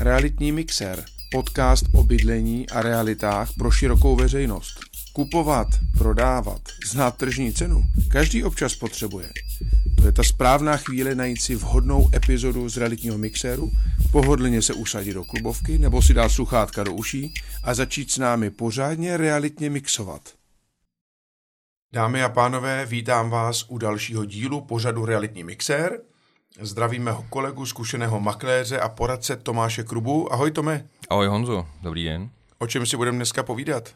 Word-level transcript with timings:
Realitní 0.00 0.52
mixer, 0.52 1.04
podcast 1.32 1.84
o 1.94 2.02
bydlení 2.02 2.68
a 2.68 2.82
realitách 2.82 3.52
pro 3.58 3.70
širokou 3.70 4.16
veřejnost. 4.16 4.80
Kupovat, 5.12 5.68
prodávat, 5.98 6.60
znát 6.90 7.16
tržní 7.16 7.52
cenu, 7.52 7.84
každý 8.10 8.44
občas 8.44 8.74
potřebuje. 8.74 9.28
To 9.96 10.06
je 10.06 10.12
ta 10.12 10.22
správná 10.22 10.76
chvíle 10.76 11.14
najít 11.14 11.42
si 11.42 11.54
vhodnou 11.54 12.10
epizodu 12.14 12.68
z 12.68 12.76
realitního 12.76 13.18
mixéru, 13.18 13.70
pohodlně 14.12 14.62
se 14.62 14.74
usadit 14.74 15.14
do 15.14 15.24
klubovky 15.24 15.78
nebo 15.78 16.02
si 16.02 16.14
dát 16.14 16.28
sluchátka 16.28 16.84
do 16.84 16.92
uší 16.92 17.34
a 17.64 17.74
začít 17.74 18.10
s 18.10 18.18
námi 18.18 18.50
pořádně 18.50 19.16
realitně 19.16 19.70
mixovat. 19.70 20.22
Dámy 21.92 22.22
a 22.22 22.28
pánové, 22.28 22.86
vítám 22.86 23.30
vás 23.30 23.64
u 23.68 23.78
dalšího 23.78 24.24
dílu 24.24 24.60
pořadu 24.60 25.04
Realitní 25.04 25.44
mixér. 25.44 26.00
Zdravíme 26.56 27.10
ho 27.10 27.22
kolegu, 27.30 27.66
zkušeného 27.66 28.20
makléře 28.20 28.80
a 28.80 28.88
poradce 28.88 29.36
Tomáše 29.36 29.84
Krubu. 29.84 30.32
Ahoj 30.32 30.50
Tome. 30.50 30.86
Ahoj 31.10 31.26
Honzo, 31.26 31.66
dobrý 31.82 32.04
den. 32.04 32.30
O 32.58 32.66
čem 32.66 32.86
si 32.86 32.96
budeme 32.96 33.16
dneska 33.16 33.42
povídat? 33.42 33.94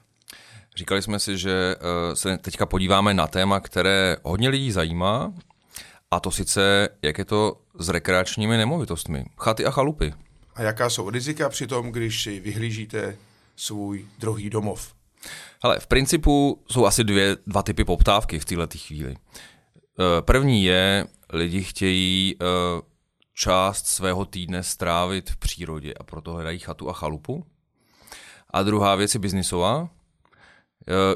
Říkali 0.77 1.03
jsme 1.03 1.19
si, 1.19 1.39
že 1.39 1.77
eh, 1.77 2.17
se 2.17 2.39
teďka 2.39 2.67
podíváme 2.67 3.15
na 3.15 3.27
téma, 3.27 3.61
které 3.61 4.17
hodně 4.23 4.49
lidí 4.49 4.73
zajímá, 4.73 5.33
a 6.11 6.21
to 6.21 6.31
sice, 6.31 6.89
jak 7.03 7.19
je 7.19 7.25
to 7.25 7.57
s 7.79 7.89
rekreačními 7.89 8.57
nemovitostmi, 8.57 9.25
chaty 9.39 9.67
a 9.67 9.71
chalupy. 9.71 10.15
A 10.55 10.63
jaká 10.63 10.91
jsou 10.91 11.11
rizika 11.11 11.49
při 11.49 11.67
tom, 11.67 11.93
když 11.93 12.23
si 12.23 12.41
vyhlížíte 12.41 13.17
svůj 13.57 14.07
druhý 14.19 14.51
domov? 14.51 14.95
Hele, 15.63 15.81
v 15.81 15.87
principu 15.87 16.63
jsou 16.71 16.87
asi 16.87 17.05
dvě, 17.05 17.37
dva 17.47 17.63
typy 17.63 17.85
poptávky 17.85 18.39
v 18.39 18.45
této 18.45 18.79
chvíli. 18.79 19.17
Eh, 19.17 20.23
první 20.23 20.65
je, 20.65 21.07
lidi 21.33 21.63
chtějí 21.63 22.35
uh, 22.35 22.47
část 23.35 23.87
svého 23.87 24.25
týdne 24.25 24.63
strávit 24.63 25.31
v 25.31 25.37
přírodě 25.37 25.95
a 25.95 26.03
proto 26.03 26.33
hledají 26.33 26.59
chatu 26.59 26.91
a 26.91 26.93
chalupu. 26.93 27.47
A 28.51 28.63
druhá 28.63 28.95
věc 28.95 29.15
je 29.15 29.21
biznisová. 29.21 29.81
Uh, 29.81 29.89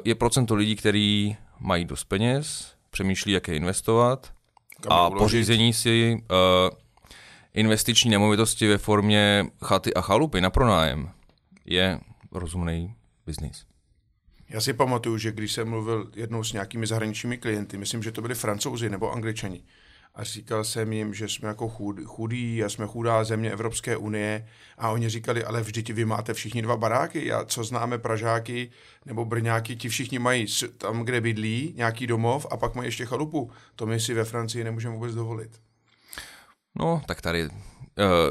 je 0.04 0.14
procento 0.14 0.54
lidí, 0.54 0.76
kteří 0.76 1.36
mají 1.60 1.84
dost 1.84 2.04
peněz, 2.04 2.74
přemýšlí, 2.90 3.32
jak 3.32 3.48
je 3.48 3.56
investovat 3.56 4.32
Kam 4.80 4.92
a 4.92 5.08
uložit? 5.08 5.22
pořízení 5.22 5.72
si 5.72 6.14
uh, 6.14 6.78
investiční 7.54 8.10
nemovitosti 8.10 8.68
ve 8.68 8.78
formě 8.78 9.46
chaty 9.64 9.94
a 9.94 10.00
chalupy 10.00 10.40
na 10.40 10.50
pronájem 10.50 11.10
je 11.64 12.00
rozumný 12.32 12.94
biznis. 13.26 13.66
Já 14.48 14.60
si 14.60 14.72
pamatuju, 14.72 15.18
že 15.18 15.32
když 15.32 15.52
jsem 15.52 15.68
mluvil 15.68 16.10
jednou 16.16 16.44
s 16.44 16.52
nějakými 16.52 16.86
zahraničními 16.86 17.38
klienty, 17.38 17.76
myslím, 17.76 18.02
že 18.02 18.12
to 18.12 18.22
byli 18.22 18.34
francouzi 18.34 18.90
nebo 18.90 19.12
angličani, 19.12 19.62
a 20.16 20.24
říkal 20.24 20.64
jsem 20.64 20.92
jim, 20.92 21.14
že 21.14 21.28
jsme 21.28 21.48
jako 21.48 21.68
chud, 21.68 21.96
chudí 22.04 22.64
a 22.64 22.68
jsme 22.68 22.86
chudá 22.86 23.24
země 23.24 23.50
Evropské 23.50 23.96
unie 23.96 24.48
a 24.78 24.90
oni 24.90 25.08
říkali, 25.08 25.44
ale 25.44 25.60
vždyť 25.60 25.92
vy 25.92 26.04
máte 26.04 26.34
všichni 26.34 26.62
dva 26.62 26.76
baráky 26.76 27.32
a 27.32 27.44
co 27.44 27.64
známe 27.64 27.98
Pražáky 27.98 28.70
nebo 29.06 29.24
Brňáky, 29.24 29.76
ti 29.76 29.88
všichni 29.88 30.18
mají 30.18 30.46
tam, 30.78 31.02
kde 31.02 31.20
bydlí, 31.20 31.74
nějaký 31.76 32.06
domov 32.06 32.46
a 32.50 32.56
pak 32.56 32.74
mají 32.74 32.88
ještě 32.88 33.06
chalupu. 33.06 33.50
To 33.76 33.86
my 33.86 34.00
si 34.00 34.14
ve 34.14 34.24
Francii 34.24 34.64
nemůžeme 34.64 34.94
vůbec 34.94 35.14
dovolit. 35.14 35.60
No, 36.78 37.02
tak 37.06 37.20
tady 37.20 37.44
uh, 37.44 37.50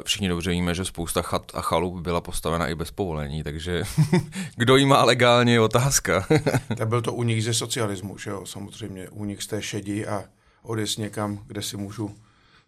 všichni 0.03 0.27
dobře 0.27 0.51
víme, 0.51 0.75
že 0.75 0.85
spousta 0.85 1.21
chat 1.21 1.51
a 1.53 1.61
chalup 1.61 2.01
byla 2.01 2.21
postavena 2.21 2.67
i 2.67 2.75
bez 2.75 2.91
povolení, 2.91 3.43
takže 3.43 3.83
kdo 4.55 4.75
jí 4.75 4.85
má 4.85 5.03
legálně 5.03 5.53
je 5.53 5.59
otázka. 5.59 6.27
Tak 6.77 6.87
byl 6.87 7.01
to 7.01 7.13
u 7.13 7.23
nich 7.23 7.43
ze 7.43 7.53
socialismu, 7.53 8.17
že 8.17 8.29
jo, 8.29 8.45
samozřejmě, 8.45 9.09
u 9.09 9.25
nich 9.25 9.43
z 9.43 9.47
té 9.47 9.61
šedi 9.61 10.07
a 10.07 10.23
odjezd 10.65 10.97
někam, 10.97 11.39
kde 11.47 11.61
si 11.61 11.77
můžu 11.77 12.15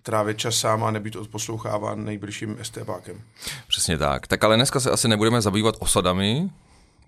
trávit 0.01 0.37
čas 0.37 0.55
sám 0.55 0.83
a 0.83 0.91
nebýt 0.91 1.15
odposloucháván 1.15 2.05
nejbližším 2.05 2.57
estébákem. 2.59 3.21
Přesně 3.67 3.97
tak. 3.97 4.27
Tak 4.27 4.43
ale 4.43 4.55
dneska 4.55 4.79
se 4.79 4.91
asi 4.91 5.07
nebudeme 5.07 5.41
zabývat 5.41 5.75
osadami, 5.79 6.49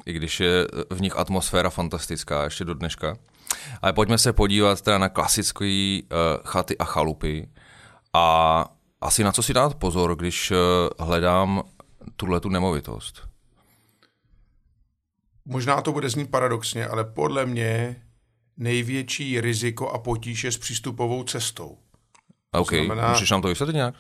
i 0.06 0.14
když 0.14 0.40
je 0.40 0.68
v 0.90 1.02
nich 1.02 1.18
atmosféra 1.18 1.70
fantastická 1.70 2.44
ještě 2.44 2.66
do 2.66 2.73
dneška. 2.73 3.18
Ale 3.81 3.94
pojďme 3.94 4.18
se 4.18 4.34
podívat 4.34 4.81
teda 4.81 4.97
na 4.97 5.09
klasické 5.09 6.00
uh, 6.03 6.18
chaty 6.46 6.78
a 6.78 6.84
chalupy 6.84 7.50
a 8.13 8.66
asi 9.02 9.24
na 9.24 9.31
co 9.31 9.44
si 9.44 9.53
dát 9.53 9.75
pozor, 9.75 10.16
když 10.16 10.52
uh, 10.52 10.58
hledám 11.08 11.63
tuhle 12.16 12.40
tu 12.40 12.50
nemovitost. 12.50 13.30
Možná 15.46 15.81
to 15.81 15.92
bude 15.92 16.09
znít 16.09 16.31
paradoxně, 16.31 16.88
ale 16.88 17.03
podle 17.03 17.46
mě 17.46 17.96
největší 18.59 19.42
riziko 19.42 19.90
a 19.90 19.97
potíž 19.97 20.44
je 20.44 20.52
s 20.52 20.58
přístupovou 20.58 21.24
cestou. 21.24 21.78
OK, 22.52 22.70
znamená- 22.70 23.09
můžeš 23.09 23.31
nám 23.31 23.42
to 23.42 23.47
vysvětlit 23.47 23.74
nějak? 23.74 23.96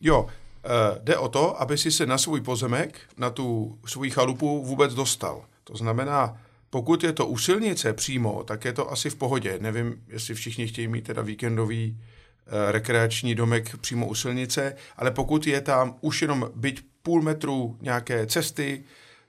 Jo, 0.00 0.26
eh, 0.64 0.68
jde 1.02 1.16
o 1.16 1.28
to, 1.28 1.60
aby 1.60 1.78
si 1.78 1.90
se 1.90 2.06
na 2.06 2.18
svůj 2.18 2.40
pozemek, 2.40 3.00
na 3.16 3.30
tu 3.30 3.78
svůj 3.86 4.10
chalupu 4.10 4.64
vůbec 4.64 4.94
dostal. 4.94 5.44
To 5.64 5.76
znamená, 5.76 6.40
pokud 6.70 7.04
je 7.04 7.12
to 7.12 7.26
u 7.26 7.38
silnice 7.38 7.92
přímo, 7.92 8.42
tak 8.44 8.64
je 8.64 8.72
to 8.72 8.92
asi 8.92 9.10
v 9.10 9.14
pohodě. 9.16 9.58
Nevím, 9.60 10.02
jestli 10.08 10.34
všichni 10.34 10.66
chtějí 10.66 10.88
mít 10.88 11.04
teda 11.04 11.22
víkendový 11.22 11.98
eh, 12.46 12.72
rekreační 12.72 13.34
domek 13.34 13.76
přímo 13.76 14.06
u 14.06 14.14
silnice, 14.14 14.76
ale 14.96 15.10
pokud 15.10 15.46
je 15.46 15.60
tam 15.60 15.96
už 16.00 16.22
jenom 16.22 16.50
byť 16.54 16.82
půl 17.02 17.22
metru 17.22 17.76
nějaké 17.80 18.26
cesty, 18.26 18.84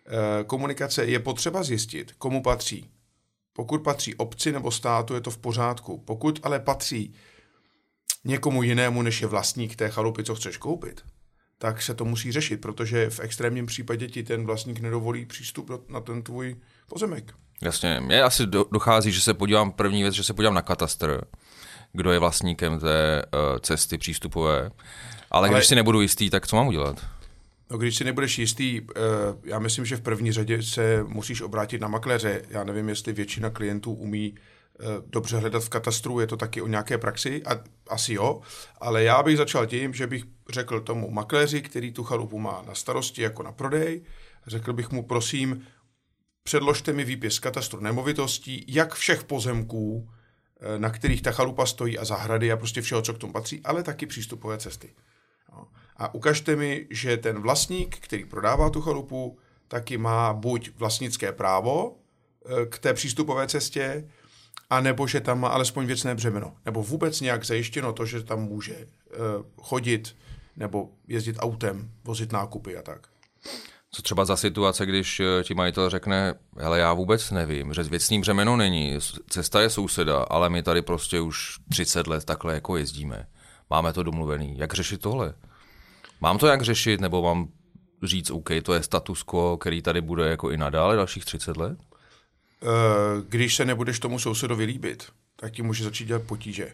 eh, 0.05 0.43
komunikace, 0.43 1.05
je 1.05 1.19
potřeba 1.19 1.63
zjistit, 1.63 2.11
komu 2.17 2.41
patří. 2.43 2.89
Pokud 3.57 3.83
patří 3.83 4.15
obci 4.15 4.51
nebo 4.51 4.71
státu, 4.71 5.13
je 5.13 5.21
to 5.21 5.31
v 5.31 5.37
pořádku. 5.37 5.97
Pokud 6.05 6.39
ale 6.43 6.59
patří 6.59 7.13
někomu 8.25 8.63
jinému, 8.63 9.01
než 9.01 9.21
je 9.21 9.27
vlastník 9.27 9.75
té 9.75 9.89
chalupy, 9.89 10.23
co 10.23 10.35
chceš 10.35 10.57
koupit, 10.57 11.01
tak 11.57 11.81
se 11.81 11.93
to 11.93 12.05
musí 12.05 12.31
řešit, 12.31 12.61
protože 12.61 13.09
v 13.09 13.19
extrémním 13.19 13.65
případě 13.65 14.07
ti 14.07 14.23
ten 14.23 14.45
vlastník 14.45 14.79
nedovolí 14.79 15.25
přístup 15.25 15.89
na 15.89 16.01
ten 16.01 16.23
tvůj 16.23 16.55
pozemek. 16.89 17.33
Jasně, 17.61 17.99
mě 17.99 18.21
asi 18.21 18.45
do, 18.45 18.65
dochází, 18.71 19.11
že 19.11 19.21
se 19.21 19.33
podívám, 19.33 19.71
první 19.71 20.01
věc, 20.01 20.13
že 20.15 20.23
se 20.23 20.33
podívám 20.33 20.53
na 20.53 20.61
katastr, 20.61 21.21
kdo 21.93 22.11
je 22.11 22.19
vlastníkem 22.19 22.79
té 22.79 23.21
uh, 23.25 23.59
cesty 23.59 23.97
přístupové. 23.97 24.57
Ale, 24.59 24.71
Ale- 25.31 25.47
Ale 25.47 25.57
když 25.59 25.67
si 25.67 25.75
nebudu 25.75 26.01
jistý, 26.01 26.29
tak 26.29 26.47
co 26.47 26.55
mám 26.55 26.67
udělat? 26.67 27.05
No, 27.69 27.77
když 27.77 27.95
si 27.95 28.03
nebudeš 28.03 28.39
jistý, 28.39 28.81
eh, 28.81 28.99
já 29.43 29.59
myslím, 29.59 29.85
že 29.85 29.97
v 29.97 30.01
první 30.01 30.31
řadě 30.31 30.63
se 30.63 31.03
musíš 31.03 31.41
obrátit 31.41 31.81
na 31.81 31.87
makléře. 31.87 32.41
Já 32.49 32.63
nevím, 32.63 32.89
jestli 32.89 33.13
většina 33.13 33.49
klientů 33.49 33.93
umí 33.93 34.35
eh, 34.79 34.83
dobře 35.05 35.37
hledat 35.37 35.63
v 35.63 35.69
katastru, 35.69 36.19
je 36.19 36.27
to 36.27 36.37
taky 36.37 36.61
o 36.61 36.67
nějaké 36.67 36.97
praxi, 36.97 37.43
a 37.43 37.63
asi 37.87 38.13
jo, 38.13 38.41
ale 38.77 39.03
já 39.03 39.23
bych 39.23 39.37
začal 39.37 39.65
tím, 39.65 39.93
že 39.93 40.07
bych 40.07 40.23
řekl 40.49 40.81
tomu 40.81 41.11
makléři, 41.11 41.61
který 41.61 41.91
tu 41.91 42.03
chalupu 42.03 42.39
má 42.39 42.63
na 42.67 42.75
starosti 42.75 43.21
jako 43.21 43.43
na 43.43 43.51
prodej, 43.51 44.01
řekl 44.47 44.73
bych 44.73 44.91
mu, 44.91 45.03
prosím, 45.03 45.63
předložte 46.43 46.93
mi 46.93 47.03
výpis 47.03 47.39
katastru 47.39 47.79
nemovitostí, 47.79 48.65
jak 48.67 48.93
všech 48.93 49.23
pozemků, 49.23 50.09
eh, 50.59 50.79
na 50.79 50.89
kterých 50.89 51.21
ta 51.21 51.31
chalupa 51.31 51.65
stojí 51.65 51.97
a 51.97 52.05
zahrady 52.05 52.51
a 52.51 52.57
prostě 52.57 52.81
všeho, 52.81 53.01
co 53.01 53.13
k 53.13 53.17
tomu 53.17 53.33
patří, 53.33 53.61
ale 53.63 53.83
taky 53.83 54.05
přístupové 54.05 54.57
cesty. 54.57 54.89
Jo. 55.51 55.67
A 55.97 56.13
ukažte 56.13 56.55
mi, 56.55 56.87
že 56.89 57.17
ten 57.17 57.41
vlastník, 57.41 57.97
který 57.99 58.25
prodává 58.25 58.69
tu 58.69 58.81
chalupu, 58.81 59.37
taky 59.67 59.97
má 59.97 60.33
buď 60.33 60.71
vlastnické 60.77 61.31
právo 61.31 61.95
eh, 62.45 62.65
k 62.65 62.79
té 62.79 62.93
přístupové 62.93 63.47
cestě, 63.47 64.09
a 64.69 64.81
nebo 64.81 65.07
že 65.07 65.21
tam 65.21 65.39
má 65.39 65.47
alespoň 65.47 65.85
věcné 65.85 66.15
břemeno. 66.15 66.53
Nebo 66.65 66.83
vůbec 66.83 67.21
nějak 67.21 67.45
zajištěno 67.45 67.93
to, 67.93 68.05
že 68.05 68.23
tam 68.23 68.41
může 68.43 68.75
eh, 68.75 69.17
chodit 69.61 70.15
nebo 70.55 70.89
jezdit 71.07 71.35
autem, 71.39 71.91
vozit 72.03 72.31
nákupy 72.31 72.77
a 72.77 72.81
tak. 72.81 73.07
Co 73.91 74.01
třeba 74.01 74.25
za 74.25 74.37
situace, 74.37 74.85
když 74.85 75.19
eh, 75.19 75.43
ti 75.43 75.53
majitel 75.53 75.89
řekne, 75.89 76.33
hele, 76.57 76.79
já 76.79 76.93
vůbec 76.93 77.31
nevím, 77.31 77.73
že 77.73 77.83
věcný 77.83 78.21
břemeno 78.21 78.57
není, 78.57 78.97
cesta 79.29 79.61
je 79.61 79.69
souseda, 79.69 80.17
ale 80.17 80.49
my 80.49 80.63
tady 80.63 80.81
prostě 80.81 81.21
už 81.21 81.57
30 81.69 82.07
let 82.07 82.25
takhle 82.25 82.53
jako 82.53 82.77
jezdíme. 82.77 83.27
Máme 83.69 83.93
to 83.93 84.03
domluvený. 84.03 84.57
Jak 84.57 84.73
řešit 84.73 85.01
tohle? 85.01 85.33
Mám 86.21 86.37
to 86.37 86.47
jak 86.47 86.61
řešit, 86.61 87.01
nebo 87.01 87.21
mám 87.21 87.47
říct, 88.03 88.31
OK, 88.31 88.49
to 88.63 88.73
je 88.73 88.83
status 88.83 89.23
quo, 89.23 89.57
který 89.57 89.81
tady 89.81 90.01
bude 90.01 90.29
jako 90.29 90.51
i 90.51 90.57
nadále 90.57 90.95
dalších 90.95 91.25
30 91.25 91.57
let? 91.57 91.79
Eh, 92.63 92.67
Když 93.29 93.55
se 93.55 93.65
nebudeš 93.65 93.99
tomu 93.99 94.19
sousedovi 94.19 94.65
líbit, 94.65 95.05
tak 95.35 95.53
ti 95.53 95.61
může 95.61 95.83
začít 95.83 96.05
dělat 96.05 96.23
potíže. 96.23 96.73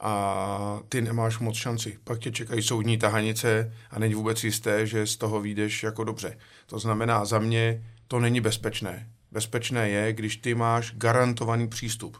A 0.00 0.80
ty 0.88 1.02
nemáš 1.02 1.38
moc 1.38 1.56
šanci. 1.56 1.98
Pak 2.04 2.18
tě 2.18 2.30
čekají 2.30 2.62
soudní 2.62 2.98
tahanice 2.98 3.72
a 3.90 3.98
není 3.98 4.14
vůbec 4.14 4.44
jisté, 4.44 4.86
že 4.86 5.06
z 5.06 5.16
toho 5.16 5.40
vyjdeš 5.40 5.82
jako 5.82 6.04
dobře. 6.04 6.38
To 6.66 6.78
znamená, 6.78 7.24
za 7.24 7.38
mě 7.38 7.84
to 8.08 8.20
není 8.20 8.40
bezpečné. 8.40 9.10
Bezpečné 9.30 9.88
je, 9.88 10.12
když 10.12 10.36
ty 10.36 10.54
máš 10.54 10.92
garantovaný 10.94 11.68
přístup. 11.68 12.18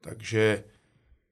Takže 0.00 0.64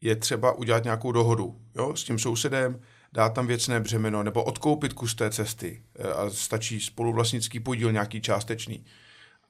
je 0.00 0.17
třeba 0.17 0.53
udělat 0.53 0.85
nějakou 0.85 1.12
dohodu 1.12 1.61
jo, 1.77 1.97
s 1.97 2.05
tím 2.05 2.19
sousedem, 2.19 2.81
dát 3.13 3.29
tam 3.29 3.47
věcné 3.47 3.81
břemeno 3.81 4.23
nebo 4.23 4.45
odkoupit 4.45 4.93
kus 4.93 5.15
té 5.15 5.31
cesty 5.31 5.83
eh, 5.99 6.13
a 6.13 6.31
stačí 6.31 6.81
spoluvlastnický 6.81 7.61
podíl 7.61 7.93
nějaký 7.93 8.21
částečný. 8.21 8.85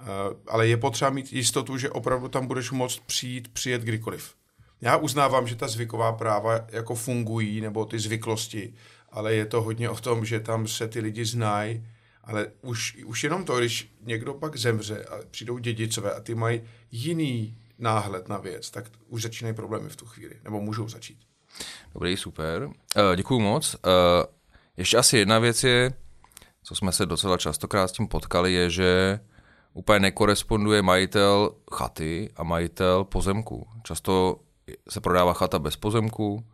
Eh, 0.01 0.05
Ale 0.47 0.69
je 0.69 0.77
potřeba 0.77 1.11
mít 1.11 1.33
jistotu, 1.33 1.79
že 1.79 1.91
opravdu 1.91 2.29
tam 2.29 2.47
budeš 2.47 2.71
moct 2.71 3.01
přijít, 3.07 3.49
přijet 3.49 3.83
kdykoliv. 3.83 4.35
Já 4.81 4.97
uznávám, 4.97 5.47
že 5.47 5.57
ta 5.57 5.69
zvyková 5.69 6.13
práva 6.13 6.61
jako 6.69 6.95
fungují, 6.95 7.61
nebo 7.61 7.85
ty 7.85 7.99
zvyklosti, 7.99 8.75
ale 9.13 9.35
je 9.35 9.47
to 9.47 9.63
hodně 9.63 9.91
o 9.91 9.97
tom, 9.97 10.25
že 10.25 10.41
tam 10.41 10.69
se 10.69 10.89
ty 10.89 11.01
lidi 11.01 11.25
znají, 11.25 11.87
ale 12.25 12.47
už, 12.63 12.97
už 13.05 13.25
jenom 13.25 13.45
to, 13.45 13.59
když 13.59 13.95
někdo 14.01 14.35
pak 14.35 14.57
zemře 14.57 15.05
a 15.05 15.19
přijdou 15.31 15.59
dědicové 15.59 16.15
a 16.15 16.21
ty 16.21 16.35
mají 16.35 16.63
jiný 16.91 17.59
náhled 17.79 18.29
na 18.29 18.39
věc, 18.39 18.71
tak 18.71 18.91
už 19.07 19.23
začínají 19.23 19.55
problémy 19.55 19.89
v 19.89 19.97
tu 19.97 20.07
chvíli, 20.07 20.35
nebo 20.45 20.61
můžou 20.61 20.89
začít. 20.89 21.28
Dobrý, 21.95 22.17
super. 22.17 22.67
Uh, 22.67 22.73
děkuju 23.17 23.41
moc. 23.41 23.75
Uh, 23.75 23.81
ještě 24.77 24.97
asi 24.97 25.19
jedna 25.19 25.39
věc 25.39 25.65
je, 25.65 25.93
co 26.63 26.75
jsme 26.75 26.93
se 26.93 27.07
docela 27.07 27.37
častokrát 27.37 27.91
s 27.91 27.93
tím 27.93 28.09
potkali, 28.09 28.53
je, 28.53 28.71
že 28.71 29.21
úplně 29.73 30.01
nekoresponduje 30.01 30.83
majitel 30.83 31.51
chaty 31.75 32.31
a 32.37 32.43
majitel 32.43 33.05
pozemku. 33.05 33.67
Často 33.83 34.41
se 34.89 35.01
prodává 35.01 35.33
chata 35.33 35.59
bez 35.59 35.77
pozemku, 35.77 36.35
uh, 36.35 36.45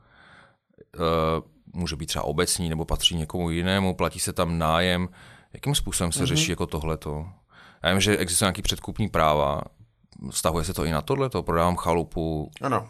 může 1.73 1.97
být 1.97 2.07
třeba 2.07 2.25
obecní 2.25 2.69
nebo 2.69 2.85
patří 2.85 3.17
někomu 3.17 3.51
jinému, 3.51 3.95
platí 3.95 4.21
se 4.21 4.33
tam 4.33 4.59
nájem. 4.59 5.09
Jakým 5.53 5.75
způsobem 5.75 6.13
se 6.13 6.23
mm-hmm. 6.23 6.27
řeší 6.27 6.51
jako 6.51 6.67
tohleto? 6.67 7.27
Já 7.83 7.91
vím, 7.91 8.01
že 8.01 8.17
existuje 8.17 8.47
nějaký 8.47 8.63
předkupní 8.63 9.09
práva, 9.09 9.63
Stahuje 10.31 10.65
se 10.65 10.75
to 10.75 10.85
i 10.85 10.91
na 10.91 11.03
tohleto? 11.03 11.43
Prodávám 11.43 11.77
chalupu? 11.77 12.51
Ano. 12.61 12.89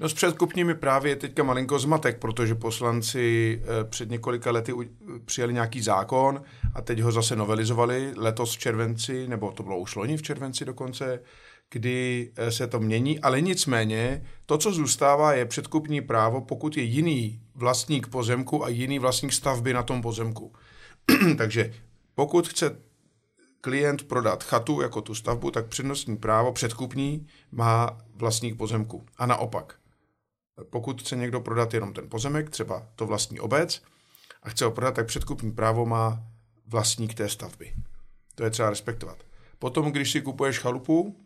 No 0.00 0.08
s 0.08 0.14
předkupními 0.14 0.74
právě 0.74 1.12
je 1.12 1.16
teďka 1.16 1.42
malinko 1.42 1.78
zmatek, 1.78 2.18
protože 2.18 2.54
poslanci 2.54 3.62
eh, 3.62 3.84
před 3.84 4.10
několika 4.10 4.50
lety 4.50 4.72
přijali 5.24 5.52
nějaký 5.52 5.82
zákon 5.82 6.42
a 6.74 6.82
teď 6.82 7.00
ho 7.00 7.12
zase 7.12 7.36
novelizovali 7.36 8.12
letos 8.16 8.54
v 8.54 8.58
červenci, 8.58 9.28
nebo 9.28 9.52
to 9.52 9.62
bylo 9.62 9.78
už 9.78 9.96
loni 9.96 10.16
v 10.16 10.22
červenci 10.22 10.64
dokonce, 10.64 11.20
kdy 11.70 12.30
eh, 12.36 12.52
se 12.52 12.66
to 12.66 12.80
mění, 12.80 13.20
ale 13.20 13.40
nicméně 13.40 14.26
to, 14.46 14.58
co 14.58 14.72
zůstává, 14.72 15.32
je 15.32 15.46
předkupní 15.46 16.00
právo, 16.00 16.40
pokud 16.40 16.76
je 16.76 16.82
jiný 16.82 17.40
vlastník 17.54 18.06
pozemku 18.06 18.64
a 18.64 18.68
jiný 18.68 18.98
vlastník 18.98 19.32
stavby 19.32 19.72
na 19.72 19.82
tom 19.82 20.02
pozemku. 20.02 20.52
Takže 21.38 21.72
pokud 22.14 22.48
chce 22.48 22.76
klient 23.60 24.08
prodat 24.08 24.44
chatu 24.44 24.80
jako 24.80 25.00
tu 25.00 25.14
stavbu, 25.14 25.50
tak 25.50 25.66
přednostní 25.66 26.16
právo 26.16 26.52
předkupní 26.52 27.26
má 27.52 27.98
vlastník 28.14 28.56
pozemku. 28.56 29.04
A 29.18 29.26
naopak, 29.26 29.74
pokud 30.64 31.02
chce 31.02 31.16
někdo 31.16 31.40
prodat 31.40 31.74
jenom 31.74 31.92
ten 31.92 32.08
pozemek, 32.08 32.50
třeba 32.50 32.86
to 32.96 33.06
vlastní 33.06 33.40
obec, 33.40 33.82
a 34.42 34.50
chce 34.50 34.64
ho 34.64 34.70
prodat, 34.70 34.94
tak 34.94 35.06
předkupní 35.06 35.52
právo 35.52 35.86
má 35.86 36.22
vlastník 36.66 37.14
té 37.14 37.28
stavby. 37.28 37.74
To 38.34 38.44
je 38.44 38.50
třeba 38.50 38.70
respektovat. 38.70 39.18
Potom, 39.58 39.92
když 39.92 40.12
si 40.12 40.20
kupuješ 40.20 40.58
chalupu 40.58 41.16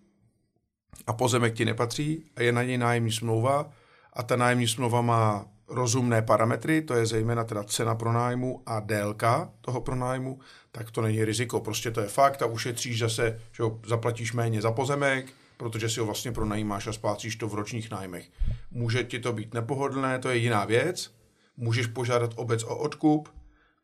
a 1.07 1.13
pozemek 1.13 1.55
ti 1.55 1.65
nepatří 1.65 2.31
a 2.37 2.43
je 2.43 2.53
na 2.53 2.63
něj 2.63 2.79
nájemní 2.79 3.13
smlouva 3.13 3.71
a 4.13 4.23
ta 4.23 4.37
nájemní 4.37 4.69
smlouva 4.69 5.01
má 5.01 5.47
rozumné 5.69 6.23
parametry, 6.23 6.83
to 6.83 6.95
je 6.95 7.07
zejména 7.07 7.45
teda 7.45 7.65
cena 7.65 7.95
pronájmu 7.95 8.63
a 8.67 8.81
délka 8.81 9.53
toho 9.61 9.81
pronájmu, 9.81 10.41
tak 10.73 10.91
to 10.91 11.03
není 11.03 11.25
riziko. 11.25 11.61
Prostě 11.61 11.91
to 11.91 12.01
je 12.01 12.09
fakt 12.09 12.43
a 12.43 12.47
ušetříš 12.47 12.99
zase, 12.99 13.41
že 13.53 13.63
zaplatíš 13.87 14.33
méně 14.33 14.63
za 14.63 14.73
pozemek, 14.73 15.33
protože 15.61 15.89
si 15.89 16.01
ho 16.01 16.07
vlastně 16.07 16.33
pronajímáš 16.33 16.87
a 16.87 16.93
splácíš 16.93 17.37
to 17.37 17.49
v 17.49 17.55
ročních 17.55 17.91
nájmech. 17.91 18.31
Může 18.71 19.05
ti 19.05 19.19
to 19.19 19.33
být 19.33 19.55
nepohodlné, 19.55 20.19
to 20.19 20.31
je 20.31 20.37
jiná 20.37 20.65
věc. 20.65 21.15
Můžeš 21.57 21.87
požádat 21.87 22.31
obec 22.37 22.65
o 22.65 22.77
odkup, 22.77 23.29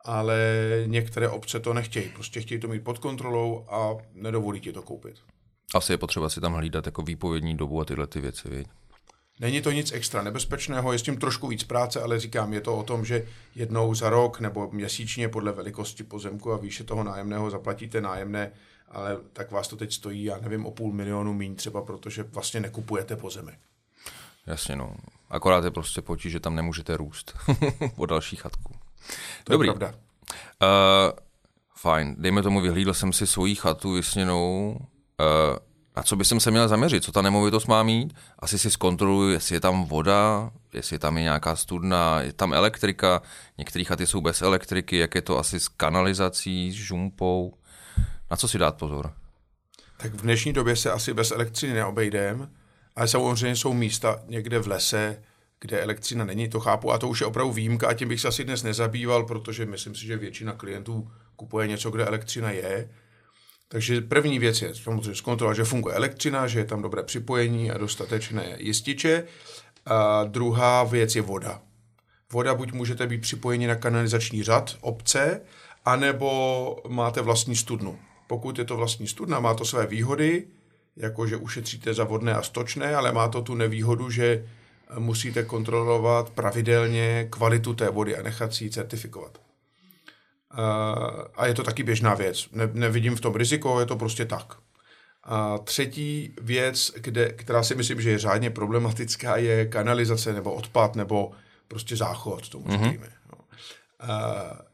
ale 0.04 0.38
některé 0.86 1.28
obce 1.28 1.60
to 1.60 1.74
nechtějí. 1.74 2.08
Prostě 2.08 2.40
chtějí 2.40 2.60
to 2.60 2.68
mít 2.68 2.84
pod 2.84 2.98
kontrolou 2.98 3.66
a 3.68 3.96
nedovolí 4.14 4.60
ti 4.60 4.72
to 4.72 4.82
koupit. 4.82 5.16
Asi 5.74 5.92
je 5.92 5.98
potřeba 5.98 6.28
si 6.28 6.40
tam 6.40 6.54
hlídat 6.54 6.86
jako 6.86 7.02
výpovědní 7.02 7.56
dobu 7.56 7.80
a 7.80 7.84
tyhle 7.84 8.06
ty 8.06 8.20
věci, 8.20 8.48
viď? 8.48 8.68
Není 9.40 9.60
to 9.60 9.70
nic 9.70 9.92
extra 9.92 10.22
nebezpečného, 10.22 10.92
je 10.92 10.98
s 10.98 11.02
tím 11.02 11.16
trošku 11.16 11.48
víc 11.48 11.64
práce, 11.64 12.00
ale 12.00 12.20
říkám, 12.20 12.52
je 12.52 12.60
to 12.60 12.76
o 12.76 12.82
tom, 12.82 13.04
že 13.04 13.26
jednou 13.54 13.94
za 13.94 14.10
rok 14.10 14.40
nebo 14.40 14.70
měsíčně 14.72 15.28
podle 15.28 15.52
velikosti 15.52 16.04
pozemku 16.04 16.52
a 16.52 16.56
výše 16.56 16.84
toho 16.84 17.04
nájemného 17.04 17.50
zaplatíte 17.50 18.00
nájemné, 18.00 18.52
ale 18.96 19.16
tak 19.32 19.50
vás 19.50 19.68
to 19.68 19.76
teď 19.76 19.92
stojí, 19.92 20.24
já 20.24 20.38
nevím, 20.38 20.66
o 20.66 20.70
půl 20.70 20.92
milionu 20.92 21.34
míň 21.34 21.56
třeba, 21.56 21.82
protože 21.82 22.22
vlastně 22.22 22.60
nekupujete 22.60 23.16
pozemek. 23.16 23.58
Jasně, 24.46 24.76
no. 24.76 24.94
Akorát 25.30 25.64
je 25.64 25.70
prostě 25.70 26.02
potíž, 26.02 26.32
že 26.32 26.40
tam 26.40 26.54
nemůžete 26.54 26.96
růst 26.96 27.36
po 27.96 28.06
další 28.06 28.36
chatku. 28.36 28.72
To 29.44 29.52
Dobrý. 29.52 29.68
je 29.68 29.74
pravda. 29.74 29.98
Uh, 30.62 31.18
fajn, 31.76 32.16
dejme 32.18 32.42
tomu, 32.42 32.60
vyhlídl 32.60 32.94
jsem 32.94 33.12
si 33.12 33.26
svoji 33.26 33.54
chatu 33.54 33.92
vysněnou, 33.92 34.76
uh, 34.80 35.56
na 35.96 36.02
co 36.02 36.16
bych 36.16 36.26
se 36.26 36.50
měl 36.50 36.68
zaměřit, 36.68 37.04
co 37.04 37.12
ta 37.12 37.22
nemovitost 37.22 37.66
má 37.66 37.82
mít. 37.82 38.14
Asi 38.38 38.58
si 38.58 38.70
zkontroluji, 38.70 39.32
jestli 39.32 39.56
je 39.56 39.60
tam 39.60 39.84
voda, 39.84 40.50
jestli 40.72 40.98
tam 40.98 41.16
je 41.16 41.22
nějaká 41.22 41.56
studna, 41.56 42.20
je 42.20 42.32
tam 42.32 42.52
elektrika. 42.54 43.22
Některé 43.58 43.84
chaty 43.84 44.06
jsou 44.06 44.20
bez 44.20 44.42
elektriky, 44.42 44.96
jak 44.96 45.14
je 45.14 45.22
to 45.22 45.38
asi 45.38 45.60
s 45.60 45.68
kanalizací, 45.68 46.72
s 46.72 46.74
žumpou. 46.74 47.54
Na 48.30 48.36
co 48.36 48.48
si 48.48 48.58
dát 48.58 48.78
pozor? 48.78 49.12
Tak 49.96 50.14
v 50.14 50.20
dnešní 50.20 50.52
době 50.52 50.76
se 50.76 50.92
asi 50.92 51.14
bez 51.14 51.30
elektřiny 51.30 51.74
neobejdem, 51.74 52.50
ale 52.96 53.08
samozřejmě 53.08 53.56
jsou 53.56 53.72
místa 53.72 54.22
někde 54.26 54.58
v 54.58 54.68
lese, 54.68 55.22
kde 55.60 55.80
elektřina 55.80 56.24
není, 56.24 56.48
to 56.48 56.60
chápu, 56.60 56.92
a 56.92 56.98
to 56.98 57.08
už 57.08 57.20
je 57.20 57.26
opravdu 57.26 57.52
výjimka 57.52 57.88
a 57.88 57.94
tím 57.94 58.08
bych 58.08 58.20
se 58.20 58.28
asi 58.28 58.44
dnes 58.44 58.62
nezabýval, 58.62 59.24
protože 59.24 59.66
myslím 59.66 59.94
si, 59.94 60.06
že 60.06 60.16
většina 60.16 60.52
klientů 60.52 61.10
kupuje 61.36 61.68
něco, 61.68 61.90
kde 61.90 62.06
elektřina 62.06 62.50
je 62.50 62.88
takže 63.68 64.00
první 64.00 64.38
věc 64.38 64.62
je 64.62 64.74
samozřejmě 64.74 65.14
zkontrolovat, 65.14 65.56
že 65.56 65.64
funguje 65.64 65.94
elektřina, 65.94 66.46
že 66.46 66.58
je 66.58 66.64
tam 66.64 66.82
dobré 66.82 67.02
připojení 67.02 67.70
a 67.70 67.78
dostatečné 67.78 68.56
jističe. 68.58 69.24
A 69.86 70.24
druhá 70.24 70.84
věc 70.84 71.16
je 71.16 71.22
voda. 71.22 71.60
Voda 72.32 72.54
buď 72.54 72.72
můžete 72.72 73.06
být 73.06 73.20
připojeni 73.20 73.66
na 73.66 73.74
kanalizační 73.74 74.42
řad 74.42 74.76
obce, 74.80 75.40
anebo 75.84 76.82
máte 76.88 77.20
vlastní 77.20 77.56
studnu. 77.56 77.98
Pokud 78.26 78.58
je 78.58 78.64
to 78.64 78.76
vlastní 78.76 79.06
studna, 79.06 79.40
má 79.40 79.54
to 79.54 79.64
své 79.64 79.86
výhody, 79.86 80.46
jako 80.96 81.26
že 81.26 81.36
ušetříte 81.36 81.94
za 81.94 82.04
vodné 82.04 82.34
a 82.34 82.42
stočné, 82.42 82.96
ale 82.96 83.12
má 83.12 83.28
to 83.28 83.42
tu 83.42 83.54
nevýhodu, 83.54 84.10
že 84.10 84.46
musíte 84.98 85.42
kontrolovat 85.42 86.30
pravidelně 86.30 87.28
kvalitu 87.30 87.74
té 87.74 87.90
vody 87.90 88.16
a 88.16 88.22
nechat 88.22 88.54
si 88.54 88.64
ji 88.64 88.70
certifikovat. 88.70 89.40
A 91.36 91.46
je 91.46 91.54
to 91.54 91.62
taky 91.62 91.82
běžná 91.82 92.14
věc. 92.14 92.48
Ne, 92.52 92.70
nevidím 92.72 93.16
v 93.16 93.20
tom 93.20 93.34
riziko, 93.34 93.80
je 93.80 93.86
to 93.86 93.96
prostě 93.96 94.24
tak. 94.24 94.56
A 95.24 95.58
třetí 95.58 96.34
věc, 96.40 96.92
kde, 96.96 97.32
která 97.32 97.62
si 97.62 97.74
myslím, 97.74 98.00
že 98.00 98.10
je 98.10 98.18
řádně 98.18 98.50
problematická, 98.50 99.36
je 99.36 99.66
kanalizace 99.66 100.32
nebo 100.32 100.54
odpad 100.54 100.96
nebo 100.96 101.32
prostě 101.68 101.96
záchod, 101.96 102.48
tomu 102.48 102.64
mm-hmm. 102.64 102.90
říkáme. 102.90 103.12
No. 103.32 103.38
A 104.00 104.66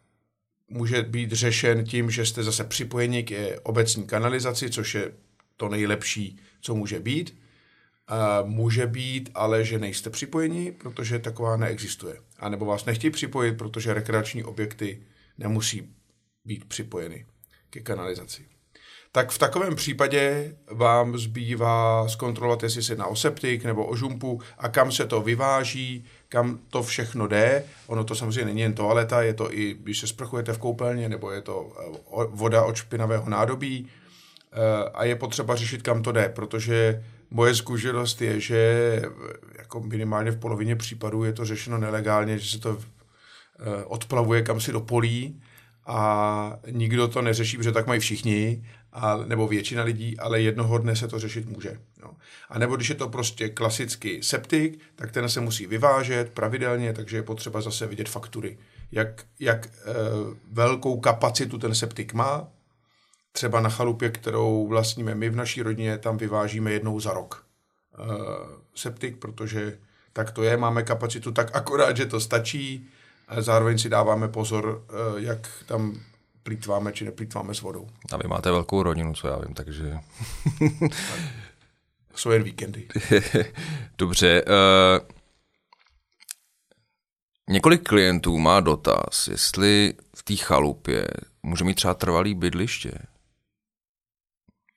může 0.69 1.03
být 1.03 1.32
řešen 1.32 1.85
tím, 1.85 2.11
že 2.11 2.26
jste 2.26 2.43
zase 2.43 2.64
připojeni 2.64 3.23
k 3.23 3.58
obecní 3.63 4.06
kanalizaci, 4.06 4.70
což 4.70 4.94
je 4.94 5.13
to 5.56 5.69
nejlepší, 5.69 6.39
co 6.60 6.75
může 6.75 7.01
být. 7.01 7.39
Může 8.44 8.87
být 8.87 9.31
ale, 9.34 9.65
že 9.65 9.79
nejste 9.79 10.10
připojeni, 10.10 10.72
protože 10.72 11.19
taková 11.19 11.56
neexistuje. 11.56 12.17
A 12.39 12.48
nebo 12.48 12.65
vás 12.65 12.84
nechtějí 12.84 13.10
připojit, 13.10 13.58
protože 13.58 13.94
rekreační 13.94 14.44
objekty 14.44 15.03
nemusí 15.39 15.94
být 16.44 16.65
připojeny 16.65 17.27
ke 17.70 17.81
kanalizaci. 17.81 18.46
Tak 19.13 19.31
v 19.31 19.39
takovém 19.39 19.77
případě 19.77 20.55
vám 20.70 21.19
zbývá 21.19 22.08
zkontrolovat, 22.08 22.63
jestli 22.63 22.82
se 22.82 22.96
na 22.96 23.06
oseptik 23.06 23.65
nebo 23.65 23.87
o 23.87 23.96
žumpu 23.96 24.41
a 24.58 24.69
kam 24.69 24.93
se 24.93 25.06
to 25.06 25.22
vyváží, 25.22 26.05
kam 26.32 26.58
to 26.70 26.82
všechno 26.82 27.27
jde. 27.27 27.65
Ono 27.86 28.05
to 28.05 28.15
samozřejmě 28.15 28.44
není 28.44 28.60
jen 28.60 28.74
toaleta, 28.74 29.22
je 29.22 29.34
to 29.34 29.55
i, 29.55 29.77
když 29.82 29.98
se 29.98 30.06
sprchujete 30.06 30.53
v 30.53 30.58
koupelně, 30.58 31.08
nebo 31.08 31.31
je 31.31 31.41
to 31.41 31.72
eh, 31.81 32.27
voda 32.31 32.65
od 32.65 32.77
špinavého 32.77 33.31
nádobí 33.31 33.86
eh, 34.53 34.91
a 34.94 35.05
je 35.05 35.17
potřeba 35.17 35.56
řešit, 35.56 35.82
kam 35.82 36.03
to 36.03 36.12
jde, 36.12 36.29
protože 36.29 37.05
moje 37.31 37.55
zkušenost 37.55 38.22
je, 38.22 38.41
že 38.41 38.56
eh, 38.56 39.08
jako 39.58 39.81
minimálně 39.81 40.31
v 40.31 40.39
polovině 40.39 40.77
případů 40.77 41.24
je 41.24 41.32
to 41.32 41.44
řešeno 41.44 41.79
nelegálně, 41.79 42.39
že 42.39 42.51
se 42.51 42.58
to 42.58 42.79
odplavuje 43.84 44.43
kam 44.43 44.60
si 44.60 44.72
do 44.72 44.81
polí 44.81 45.43
a 45.86 46.58
nikdo 46.70 47.08
to 47.08 47.22
neřeší, 47.22 47.56
protože 47.56 47.72
tak 47.72 47.86
mají 47.86 48.01
všichni, 48.01 48.65
a, 48.93 49.17
nebo 49.17 49.49
většina 49.49 49.82
lidí, 49.82 50.19
ale 50.19 50.41
jednoho 50.41 50.79
dne 50.79 50.96
se 50.96 51.08
to 51.08 51.19
řešit 51.19 51.49
může. 51.49 51.81
No. 52.03 52.17
A 52.49 52.58
nebo 52.58 52.77
když 52.77 52.89
je 52.89 52.94
to 52.94 53.08
prostě 53.08 53.49
klasický 53.49 54.22
septik, 54.22 54.81
tak 54.94 55.13
ten 55.13 55.29
se 55.29 55.41
musí 55.41 55.67
vyvážet 55.67 56.31
pravidelně, 56.31 56.93
takže 56.93 57.17
je 57.17 57.22
potřeba 57.22 57.61
zase 57.61 57.87
vidět 57.87 58.08
faktury, 58.08 58.58
jak, 58.93 59.25
jak 59.41 59.67
e, 59.67 59.70
velkou 60.53 61.01
kapacitu 61.01 61.58
ten 61.58 61.75
septik 61.75 62.15
má. 62.15 62.49
Třeba 63.32 63.61
na 63.61 63.70
chalupě, 63.70 64.11
kterou 64.11 64.67
vlastníme 64.67 65.15
my 65.15 65.31
v 65.31 65.37
naší 65.37 65.63
rodině, 65.63 65.99
tam 65.99 66.17
vyvážíme 66.17 66.72
jednou 66.72 67.01
za 67.01 67.13
rok 67.13 67.46
e, 67.94 68.05
septik, 68.75 69.17
protože 69.17 69.79
tak 70.13 70.31
to 70.31 70.43
je, 70.43 70.56
máme 70.56 70.82
kapacitu 70.82 71.32
tak 71.32 71.56
akorát, 71.56 71.96
že 71.96 72.06
to 72.06 72.20
stačí, 72.20 72.89
zároveň 73.41 73.79
si 73.79 73.89
dáváme 73.89 74.29
pozor, 74.29 74.84
eh, 74.89 74.94
jak 75.17 75.49
tam 75.67 76.01
plítváme 76.43 76.93
či 76.93 77.05
neplítváme 77.05 77.55
s 77.55 77.61
vodou. 77.61 77.89
A 78.13 78.17
vy 78.17 78.29
máte 78.29 78.51
velkou 78.51 78.82
rodinu, 78.82 79.15
co 79.15 79.29
já 79.29 79.39
vím, 79.39 79.55
takže... 79.55 79.99
Jsou 82.15 82.31
jen 82.31 82.43
víkendy. 82.43 82.89
Dobře. 83.99 84.44
Uh... 84.44 85.06
Několik 87.51 87.89
klientů 87.89 88.39
má 88.39 88.61
dotaz, 88.61 89.29
jestli 89.29 89.94
v 90.17 90.22
té 90.22 90.37
chalupě 90.37 91.08
může 91.43 91.65
mít 91.65 91.75
třeba 91.75 91.94
trvalý 91.94 92.34
bydliště. 92.34 92.93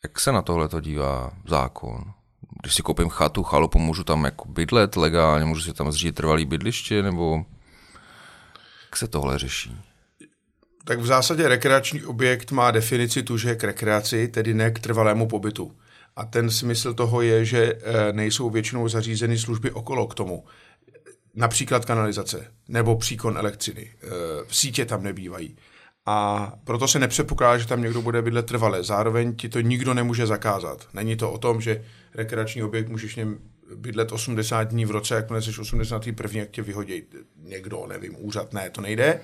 Jak 0.03 0.19
se 0.19 0.31
na 0.31 0.41
tohle 0.41 0.67
to 0.67 0.79
dívá 0.79 1.31
zákon? 1.47 2.13
Když 2.61 2.75
si 2.75 2.81
koupím 2.81 3.09
chatu, 3.09 3.43
chalupu, 3.43 3.79
můžu 3.79 4.03
tam 4.03 4.25
jako 4.25 4.47
bydlet 4.47 4.95
legálně, 4.95 5.45
můžu 5.45 5.61
si 5.61 5.73
tam 5.73 5.91
zřídit 5.91 6.15
trvalý 6.15 6.45
bydliště, 6.45 7.03
nebo 7.03 7.45
jak 8.85 8.97
se 8.97 9.07
tohle 9.07 9.39
řeší? 9.39 9.77
Tak 10.87 10.99
v 10.99 11.05
zásadě 11.05 11.47
rekreační 11.47 12.03
objekt 12.03 12.51
má 12.51 12.71
definici 12.71 13.23
tuže 13.23 13.55
k 13.55 13.63
rekreaci, 13.63 14.27
tedy 14.27 14.53
ne 14.53 14.71
k 14.71 14.79
trvalému 14.79 15.27
pobytu. 15.27 15.75
A 16.15 16.25
ten 16.25 16.49
smysl 16.49 16.93
toho 16.93 17.21
je, 17.21 17.45
že 17.45 17.73
eh, 17.73 18.13
nejsou 18.13 18.49
většinou 18.49 18.87
zařízeny 18.87 19.37
služby 19.37 19.71
okolo 19.71 20.07
k 20.07 20.15
tomu. 20.15 20.45
Například 21.35 21.85
kanalizace 21.85 22.47
nebo 22.67 22.95
příkon 22.95 23.37
elektřiny. 23.37 23.91
Eh, 24.03 24.07
v 24.47 24.55
sítě 24.55 24.85
tam 24.85 25.03
nebývají. 25.03 25.57
A 26.05 26.51
proto 26.63 26.87
se 26.87 26.99
nepředpokládá, 26.99 27.57
že 27.57 27.67
tam 27.67 27.81
někdo 27.81 28.01
bude 28.01 28.21
bydlet 28.21 28.45
trvale. 28.45 28.83
Zároveň 28.83 29.35
ti 29.35 29.49
to 29.49 29.61
nikdo 29.61 29.93
nemůže 29.93 30.27
zakázat. 30.27 30.87
Není 30.93 31.15
to 31.15 31.31
o 31.31 31.37
tom, 31.37 31.61
že 31.61 31.83
rekreační 32.13 32.63
objekt 32.63 32.89
můžeš 32.89 33.15
něm 33.15 33.37
bydlet 33.75 34.11
80 34.11 34.63
dní 34.63 34.85
v 34.85 34.91
roce, 34.91 35.15
jakmile 35.15 35.41
jsi 35.41 35.61
81. 35.61 36.39
jak 36.39 36.49
tě 36.49 36.61
vyhodí 36.61 37.03
někdo, 37.43 37.85
nevím, 37.87 38.15
úřad. 38.19 38.53
Ne, 38.53 38.69
to 38.69 38.81
nejde. 38.81 39.19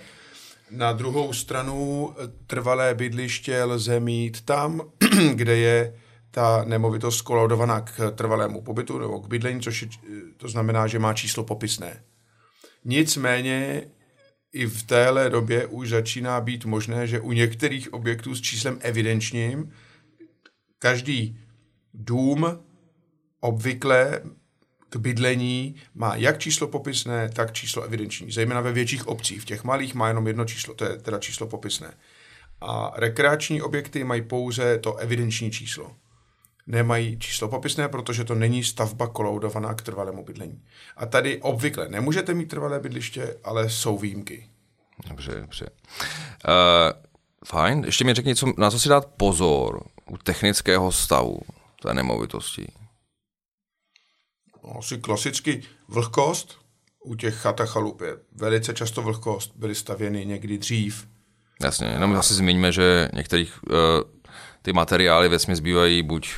Na 0.72 0.94
druhou 0.94 1.34
stranu 1.34 2.14
trvalé 2.48 2.96
bydliště 2.96 3.64
lze 3.64 4.00
mít 4.00 4.42
tam, 4.42 4.82
kde 5.34 5.58
je 5.58 5.96
ta 6.32 6.64
nemovitost 6.66 7.22
kolaudovaná 7.22 7.82
k 7.82 8.12
trvalému 8.12 8.62
pobytu 8.62 9.00
nebo 9.00 9.20
k 9.20 9.28
bydlení, 9.28 9.62
což 9.62 9.82
je, 9.82 9.90
to 10.38 10.48
znamená, 10.50 10.88
že 10.88 11.00
má 11.00 11.14
číslo 11.14 11.44
popisné. 11.44 12.04
Nicméně 12.86 13.88
i 14.54 14.66
v 14.66 14.84
téhle 14.84 15.30
době 15.30 15.66
už 15.66 15.90
začíná 15.90 16.42
být 16.42 16.66
možné, 16.66 17.08
že 17.08 17.20
u 17.20 17.32
některých 17.32 17.94
objektů 17.94 18.36
s 18.36 18.42
číslem 18.42 18.78
evidenčním 18.82 19.72
každý 20.80 21.40
dům 21.94 22.60
obvykle 23.40 24.22
k 24.92 24.96
bydlení 24.96 25.76
má 25.96 26.16
jak 26.16 26.40
číslo 26.40 26.68
popisné, 26.68 27.30
tak 27.30 27.52
číslo 27.54 27.84
evidenční. 27.84 28.32
Zejména 28.32 28.62
ve 28.62 28.72
větších 28.72 29.08
obcích. 29.08 29.42
V 29.42 29.46
těch 29.46 29.64
malých 29.64 29.96
má 29.96 30.08
jenom 30.08 30.28
jedno 30.28 30.46
číslo, 30.46 30.74
to 30.74 30.86
je 30.86 30.98
teda 30.98 31.20
číslo 31.20 31.48
popisné. 31.48 31.94
A 32.62 32.92
rekreační 32.96 33.62
objekty 33.62 34.04
mají 34.04 34.22
pouze 34.22 34.78
to 34.78 34.96
evidenční 34.96 35.52
číslo. 35.52 35.92
Nemají 36.68 37.20
číslo 37.20 37.48
popisné, 37.48 37.90
protože 37.90 38.24
to 38.24 38.36
není 38.36 38.64
stavba 38.64 39.08
koloudovaná 39.08 39.74
k 39.74 39.82
trvalému 39.82 40.24
bydlení. 40.26 40.62
A 40.98 41.06
tady 41.06 41.42
obvykle 41.42 41.90
nemůžete 41.90 42.34
mít 42.34 42.50
trvalé 42.50 42.80
bydliště, 42.80 43.38
ale 43.44 43.70
jsou 43.70 43.98
výjimky. 43.98 44.50
Dobře, 45.10 45.32
dobře. 45.42 45.70
Uh, 46.48 46.52
fajn, 47.46 47.84
ještě 47.86 48.04
mi 48.04 48.14
řekni, 48.14 48.36
co, 48.36 48.54
na 48.58 48.72
co 48.72 48.80
si 48.80 48.90
dát 48.90 49.06
pozor 49.06 49.84
u 50.10 50.18
technického 50.18 50.92
stavu 50.92 51.40
té 51.82 51.94
nemovitosti. 51.94 52.81
Asi 54.80 54.98
klasicky 54.98 55.62
vlhkost 55.88 56.58
u 57.04 57.16
těch 57.16 57.36
chat 57.36 57.62
a 57.62 57.66
chalup 57.66 58.02
je 58.02 58.18
velice 58.32 58.74
často 58.74 59.02
vlhkost. 59.02 59.52
Byly 59.56 59.76
stavěny 59.76 60.26
někdy 60.26 60.58
dřív. 60.58 61.08
Jasně, 61.64 61.88
jenom 61.88 62.16
asi 62.16 62.34
zmiňme, 62.34 62.72
že 62.72 63.10
některých 63.14 63.64
uh, 63.64 63.76
ty 64.62 64.74
materiály 64.74 65.30
ve 65.30 65.38
bývají 65.62 66.04
buď, 66.04 66.30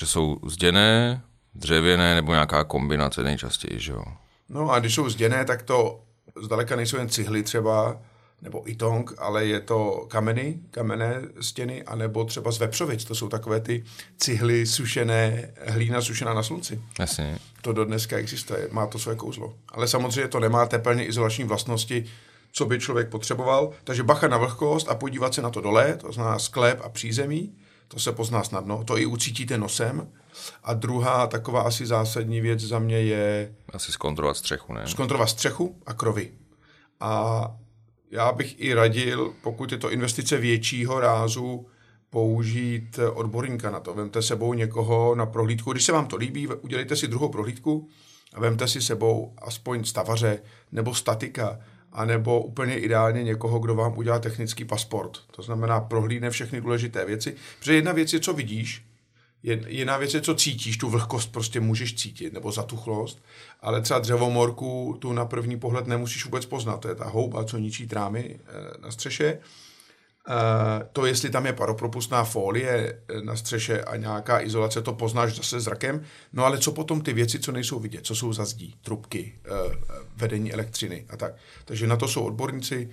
že 0.00 0.06
jsou 0.06 0.38
zděné, 0.46 1.22
dřevěné, 1.54 2.14
nebo 2.14 2.32
nějaká 2.32 2.64
kombinace 2.64 3.22
nejčastěji, 3.22 3.80
že 3.80 3.92
jo? 3.92 4.04
No 4.48 4.70
a 4.70 4.78
když 4.78 4.94
jsou 4.94 5.08
zděné, 5.08 5.44
tak 5.44 5.62
to 5.62 6.00
zdaleka 6.42 6.76
nejsou 6.76 6.96
jen 6.96 7.08
cihly 7.08 7.42
třeba, 7.42 8.00
nebo 8.42 8.70
itong, 8.70 9.14
ale 9.18 9.46
je 9.46 9.60
to 9.60 10.06
kameny, 10.08 10.58
kamenné 10.70 11.22
stěny, 11.40 11.82
anebo 11.82 12.24
třeba 12.24 12.52
z 12.52 12.58
vepřovic. 12.58 13.04
To 13.04 13.14
jsou 13.14 13.28
takové 13.28 13.60
ty 13.60 13.84
cihly 14.18 14.66
sušené, 14.66 15.50
hlína 15.66 16.02
sušená 16.02 16.34
na 16.34 16.42
slunci. 16.42 16.82
Jasně. 16.98 17.38
To 17.62 17.72
do 17.72 17.84
dneska 17.84 18.16
existuje, 18.16 18.68
má 18.70 18.86
to 18.86 18.98
své 18.98 19.14
kouzlo. 19.14 19.54
Ale 19.68 19.88
samozřejmě 19.88 20.28
to 20.28 20.40
nemá 20.40 20.66
teplně 20.66 21.06
izolační 21.06 21.44
vlastnosti, 21.44 22.04
co 22.52 22.66
by 22.66 22.80
člověk 22.80 23.08
potřeboval. 23.08 23.70
Takže 23.84 24.02
bacha 24.02 24.28
na 24.28 24.36
vlhkost 24.36 24.88
a 24.88 24.94
podívat 24.94 25.34
se 25.34 25.42
na 25.42 25.50
to 25.50 25.60
dole, 25.60 25.96
to 26.00 26.12
znamená 26.12 26.38
sklep 26.38 26.80
a 26.84 26.88
přízemí, 26.88 27.54
to 27.88 27.98
se 27.98 28.12
pozná 28.12 28.44
snadno, 28.44 28.84
to 28.84 28.98
i 28.98 29.06
ucítíte 29.06 29.58
nosem. 29.58 30.08
A 30.64 30.74
druhá 30.74 31.26
taková 31.26 31.62
asi 31.62 31.86
zásadní 31.86 32.40
věc 32.40 32.60
za 32.60 32.78
mě 32.78 33.00
je... 33.00 33.54
Asi 33.72 33.92
zkontrolovat 33.92 34.36
střechu, 34.36 34.72
ne? 34.72 34.82
Zkontrolovat 34.86 35.28
střechu 35.28 35.76
a 35.86 35.94
krovy. 35.94 36.30
A 37.00 37.50
já 38.12 38.32
bych 38.32 38.60
i 38.60 38.74
radil, 38.74 39.34
pokud 39.42 39.72
je 39.72 39.78
to 39.78 39.92
investice 39.92 40.38
většího 40.38 41.00
rázu, 41.00 41.66
použít 42.10 42.98
odborníka 43.14 43.70
na 43.70 43.80
to. 43.80 43.94
Vemte 43.94 44.22
sebou 44.22 44.54
někoho 44.54 45.14
na 45.14 45.26
prohlídku. 45.26 45.72
Když 45.72 45.84
se 45.84 45.92
vám 45.92 46.06
to 46.06 46.16
líbí, 46.16 46.46
udělejte 46.46 46.96
si 46.96 47.08
druhou 47.08 47.28
prohlídku 47.28 47.88
a 48.34 48.40
vemte 48.40 48.68
si 48.68 48.80
sebou 48.80 49.32
aspoň 49.38 49.84
stavaře 49.84 50.42
nebo 50.72 50.94
statika, 50.94 51.58
anebo 51.92 52.40
úplně 52.40 52.78
ideálně 52.78 53.22
někoho, 53.22 53.58
kdo 53.58 53.74
vám 53.74 53.98
udělá 53.98 54.18
technický 54.18 54.64
pasport. 54.64 55.18
To 55.30 55.42
znamená, 55.42 55.80
prohlídne 55.80 56.30
všechny 56.30 56.60
důležité 56.60 57.04
věci. 57.04 57.36
Protože 57.58 57.74
jedna 57.74 57.92
věc 57.92 58.12
je, 58.12 58.20
co 58.20 58.32
vidíš, 58.32 58.84
Jiná 59.42 59.96
věc 59.96 60.14
je, 60.14 60.20
co 60.20 60.34
cítíš, 60.34 60.76
tu 60.76 60.90
vlhkost 60.90 61.32
prostě 61.32 61.60
můžeš 61.60 61.94
cítit, 61.94 62.32
nebo 62.32 62.52
zatuchlost, 62.52 63.22
ale 63.60 63.80
třeba 63.80 64.00
dřevomorku 64.00 64.96
tu 65.00 65.12
na 65.12 65.24
první 65.24 65.58
pohled 65.58 65.86
nemusíš 65.86 66.24
vůbec 66.24 66.46
poznat. 66.46 66.76
To 66.76 66.88
je 66.88 66.94
ta 66.94 67.04
houba, 67.04 67.44
co 67.44 67.58
ničí 67.58 67.86
trámy 67.86 68.40
eh, 68.40 68.52
na 68.82 68.90
střeše. 68.90 69.38
Eh, 70.28 70.88
to, 70.92 71.06
jestli 71.06 71.30
tam 71.30 71.46
je 71.46 71.52
paropropustná 71.52 72.24
folie 72.24 72.98
eh, 73.08 73.22
na 73.22 73.36
střeše 73.36 73.82
a 73.82 73.96
nějaká 73.96 74.40
izolace, 74.40 74.82
to 74.82 74.92
poznáš 74.92 75.36
zase 75.36 75.60
zrakem. 75.60 76.02
No 76.32 76.44
ale 76.44 76.58
co 76.58 76.72
potom 76.72 77.00
ty 77.00 77.12
věci, 77.12 77.38
co 77.38 77.52
nejsou 77.52 77.78
vidět, 77.78 78.06
co 78.06 78.14
jsou 78.14 78.32
za 78.32 78.44
zdí, 78.44 78.74
trubky, 78.82 79.34
vedení 80.16 80.52
elektřiny 80.52 81.06
a 81.08 81.16
tak. 81.16 81.34
Takže 81.64 81.86
na 81.86 81.96
to 81.96 82.08
jsou 82.08 82.24
odborníci 82.24 82.90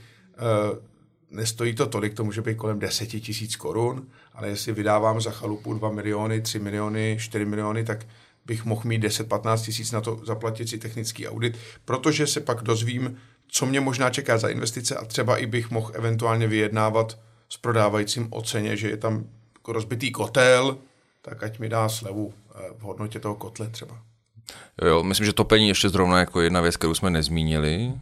nestojí 1.31 1.75
to 1.75 1.85
tolik, 1.85 2.13
to 2.13 2.23
může 2.23 2.41
být 2.41 2.57
kolem 2.57 2.79
10 2.79 3.05
tisíc 3.05 3.55
korun, 3.55 4.07
ale 4.33 4.47
jestli 4.47 4.71
vydávám 4.71 5.21
za 5.21 5.31
chalupu 5.31 5.73
2 5.73 5.91
miliony, 5.91 6.41
3 6.41 6.59
miliony, 6.59 7.17
4 7.19 7.45
miliony, 7.45 7.83
tak 7.83 8.05
bych 8.45 8.65
mohl 8.65 8.81
mít 8.85 9.03
10-15 9.03 9.65
tisíc 9.65 9.91
na 9.91 10.01
to 10.01 10.19
zaplatit 10.23 10.69
si 10.69 10.77
technický 10.77 11.27
audit, 11.27 11.57
protože 11.85 12.27
se 12.27 12.39
pak 12.39 12.63
dozvím, 12.63 13.17
co 13.47 13.65
mě 13.65 13.79
možná 13.81 14.09
čeká 14.09 14.37
za 14.37 14.47
investice 14.47 14.95
a 14.95 15.05
třeba 15.05 15.37
i 15.37 15.45
bych 15.45 15.71
mohl 15.71 15.91
eventuálně 15.93 16.47
vyjednávat 16.47 17.19
s 17.49 17.57
prodávajícím 17.57 18.27
o 18.29 18.41
ceně, 18.41 18.77
že 18.77 18.89
je 18.89 18.97
tam 18.97 19.25
jako 19.55 19.73
rozbitý 19.73 20.11
kotel, 20.11 20.77
tak 21.21 21.43
ať 21.43 21.59
mi 21.59 21.69
dá 21.69 21.89
slevu 21.89 22.33
eh, 22.55 22.59
v 22.77 22.81
hodnotě 22.81 23.19
toho 23.19 23.35
kotle 23.35 23.69
třeba. 23.69 23.97
Jo, 24.81 24.87
jo, 24.87 25.03
myslím, 25.03 25.25
že 25.25 25.33
topení 25.33 25.67
ještě 25.67 25.89
zrovna 25.89 26.19
jako 26.19 26.41
jedna 26.41 26.61
věc, 26.61 26.77
kterou 26.77 26.93
jsme 26.93 27.09
nezmínili, 27.09 27.93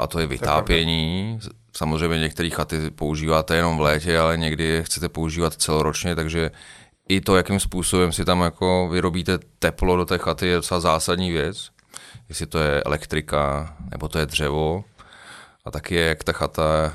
a 0.00 0.06
to 0.06 0.18
je 0.18 0.26
vytápění. 0.26 1.38
Samozřejmě 1.78 2.18
některé 2.18 2.50
chaty 2.50 2.90
používáte 2.90 3.56
jenom 3.56 3.78
v 3.78 3.80
létě, 3.80 4.18
ale 4.18 4.36
někdy 4.36 4.64
je 4.64 4.82
chcete 4.82 5.08
používat 5.08 5.54
celoročně, 5.54 6.14
takže 6.14 6.50
i 7.08 7.20
to, 7.20 7.36
jakým 7.36 7.60
způsobem 7.60 8.12
si 8.12 8.24
tam 8.24 8.40
jako 8.40 8.88
vyrobíte 8.92 9.38
teplo 9.58 9.96
do 9.96 10.04
té 10.04 10.18
chaty, 10.18 10.46
je 10.46 10.56
docela 10.56 10.80
zásadní 10.80 11.30
věc. 11.30 11.70
Jestli 12.28 12.46
to 12.46 12.58
je 12.58 12.82
elektrika, 12.82 13.76
nebo 13.90 14.08
to 14.08 14.18
je 14.18 14.26
dřevo. 14.26 14.84
A 15.64 15.70
taky 15.70 15.94
je, 15.94 16.04
jak 16.04 16.24
ta 16.24 16.32
chata 16.32 16.92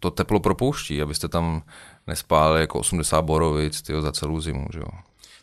to 0.00 0.10
teplo 0.10 0.40
propouští, 0.40 1.02
abyste 1.02 1.28
tam 1.28 1.62
nespáli 2.06 2.60
jako 2.60 2.78
80 2.78 3.22
borovic 3.22 3.82
tyjo, 3.82 4.00
za 4.00 4.12
celou 4.12 4.40
zimu. 4.40 4.66
Že 4.72 4.78
jo? 4.78 4.88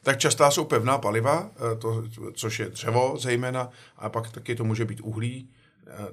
Tak 0.03 0.19
častá 0.19 0.51
jsou 0.51 0.65
pevná 0.65 0.97
paliva, 0.97 1.49
eh, 1.55 1.75
to, 1.75 2.03
což 2.33 2.59
je 2.59 2.69
dřevo 2.69 3.15
zejména, 3.17 3.69
a 3.97 4.09
pak 4.09 4.31
taky 4.31 4.55
to 4.55 4.63
může 4.63 4.85
být 4.85 5.01
uhlí, 5.01 5.49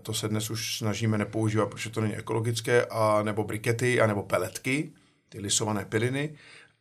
to 0.03 0.15
se 0.15 0.29
dnes 0.29 0.51
už 0.51 0.79
snažíme 0.79 1.19
nepoužívat, 1.19 1.67
protože 1.67 1.91
to 1.91 2.01
není 2.01 2.17
ekologické, 2.17 2.85
a 2.85 3.23
nebo 3.23 3.45
brikety, 3.45 4.01
a 4.01 4.07
nebo 4.07 4.23
peletky, 4.23 4.93
ty 5.29 5.41
lisované 5.41 5.85
piliny. 5.85 6.35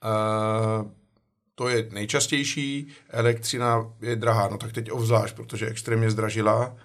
Eh, 0.04 0.90
to 1.56 1.70
je 1.70 1.90
nejčastější, 1.92 2.88
elektřina 3.10 3.92
je 4.02 4.16
drahá, 4.16 4.48
no 4.48 4.58
tak 4.58 4.72
teď 4.72 4.92
ovzlášť, 4.92 5.36
protože 5.36 5.68
extrémně 5.68 6.12
zdražila. 6.12 6.76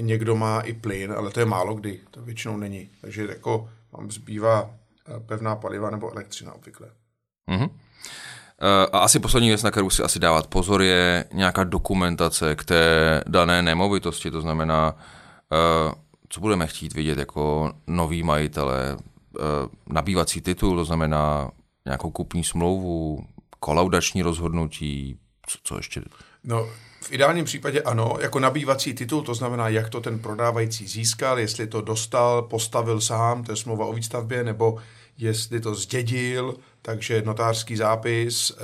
Někdo 0.00 0.36
má 0.36 0.60
i 0.60 0.72
plyn, 0.72 1.12
ale 1.12 1.30
to 1.30 1.40
je 1.40 1.46
málo 1.46 1.74
kdy, 1.74 2.00
to 2.10 2.22
většinou 2.22 2.56
není. 2.56 2.90
Takže 3.00 3.26
jako 3.28 3.70
vám 3.92 4.10
zbývá 4.10 4.70
eh, 4.70 5.20
pevná 5.20 5.56
paliva 5.56 5.90
nebo 5.90 6.12
elektřina 6.12 6.52
obvykle. 6.52 6.88
Mm-hmm. 7.50 7.70
A 8.92 8.98
asi 8.98 9.20
poslední 9.20 9.48
věc, 9.48 9.62
na 9.62 9.70
kterou 9.70 9.90
si 9.90 10.02
asi 10.02 10.18
dávat 10.18 10.46
pozor, 10.46 10.82
je 10.82 11.24
nějaká 11.32 11.64
dokumentace 11.64 12.54
k 12.54 12.64
té 12.64 13.22
dané 13.26 13.62
nemovitosti, 13.62 14.30
to 14.30 14.40
znamená, 14.40 14.94
Eh, 14.94 15.15
co 16.28 16.40
budeme 16.40 16.66
chtít 16.66 16.94
vidět 16.94 17.18
jako 17.18 17.72
nový 17.86 18.22
majitele, 18.22 18.96
eh, 18.96 19.42
nabývací 19.86 20.40
titul, 20.40 20.76
to 20.76 20.84
znamená 20.84 21.50
nějakou 21.84 22.10
kupní 22.10 22.44
smlouvu, 22.44 23.26
kolaudační 23.60 24.22
rozhodnutí, 24.22 25.18
co, 25.46 25.58
co 25.62 25.76
ještě? 25.76 26.02
No, 26.44 26.68
v 27.02 27.12
ideálním 27.12 27.44
případě 27.44 27.82
ano, 27.82 28.16
jako 28.20 28.40
nabývací 28.40 28.94
titul, 28.94 29.22
to 29.22 29.34
znamená, 29.34 29.68
jak 29.68 29.90
to 29.90 30.00
ten 30.00 30.18
prodávající 30.18 30.86
získal, 30.86 31.38
jestli 31.38 31.66
to 31.66 31.80
dostal, 31.80 32.42
postavil 32.42 33.00
sám, 33.00 33.44
to 33.44 33.52
je 33.52 33.56
smlouva 33.56 33.86
o 33.86 33.92
výstavbě, 33.92 34.44
nebo 34.44 34.78
jestli 35.18 35.60
to 35.60 35.74
zdědil, 35.74 36.54
takže 36.82 37.22
notářský 37.22 37.76
zápis, 37.76 38.52
eh, 38.58 38.62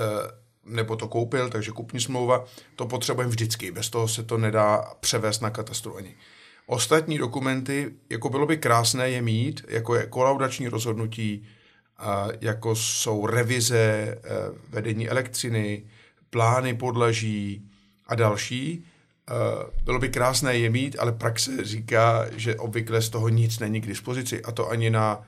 nebo 0.64 0.96
to 0.96 1.08
koupil, 1.08 1.50
takže 1.50 1.72
kupní 1.72 2.00
smlouva, 2.00 2.44
to 2.76 2.86
potřebujeme 2.86 3.30
vždycky, 3.30 3.72
bez 3.72 3.90
toho 3.90 4.08
se 4.08 4.22
to 4.22 4.38
nedá 4.38 4.94
převést 5.00 5.40
na 5.40 5.50
katastru 5.50 5.96
ani. 5.96 6.14
Ostatní 6.66 7.19
dokumenty, 7.19 7.92
jako 8.11 8.28
bylo 8.28 8.47
by 8.47 8.57
krásné 8.57 9.11
je 9.11 9.23
mít, 9.23 9.64
jako 9.69 9.95
je 9.95 10.07
kolaudační 10.07 10.69
rozhodnutí, 10.69 11.47
jako 12.40 12.76
jsou 12.76 13.26
revize 13.26 13.78
eh, 13.78 14.19
vedení 14.69 15.09
elektřiny, 15.09 15.85
plány 16.31 16.75
podlaží 16.75 17.71
a 18.07 18.14
další. 18.14 18.85
Eh, 19.31 19.35
bylo 19.85 19.99
by 19.99 20.09
krásné 20.09 20.59
je 20.59 20.71
mít, 20.71 20.97
ale 20.99 21.12
praxe 21.12 21.64
říká, 21.64 22.26
že 22.37 22.57
obvykle 22.57 23.02
z 23.02 23.09
toho 23.09 23.28
nic 23.28 23.59
není 23.59 23.81
k 23.81 23.87
dispozici, 23.87 24.42
a 24.42 24.52
to 24.52 24.71
ani 24.71 24.90
na, 24.90 25.21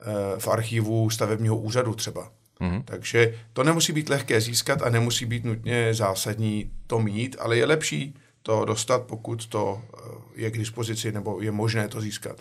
eh, 0.00 0.04
v 0.38 0.48
archivu 0.48 1.10
stavebního 1.10 1.56
úřadu 1.56 1.94
třeba. 1.94 2.32
Mm-hmm. 2.60 2.82
Takže 2.84 3.34
to 3.52 3.64
nemusí 3.64 3.92
být 3.92 4.08
lehké 4.08 4.40
získat 4.40 4.82
a 4.82 4.90
nemusí 4.90 5.26
být 5.26 5.44
nutně 5.44 5.94
zásadní 5.94 6.70
to 6.86 6.98
mít, 6.98 7.36
ale 7.38 7.56
je 7.56 7.66
lepší 7.66 8.14
to 8.42 8.64
dostat, 8.64 9.02
pokud 9.02 9.46
to 9.46 9.82
je 10.34 10.50
k 10.50 10.58
dispozici 10.58 11.12
nebo 11.12 11.40
je 11.40 11.52
možné 11.52 11.88
to 11.88 12.00
získat. 12.00 12.36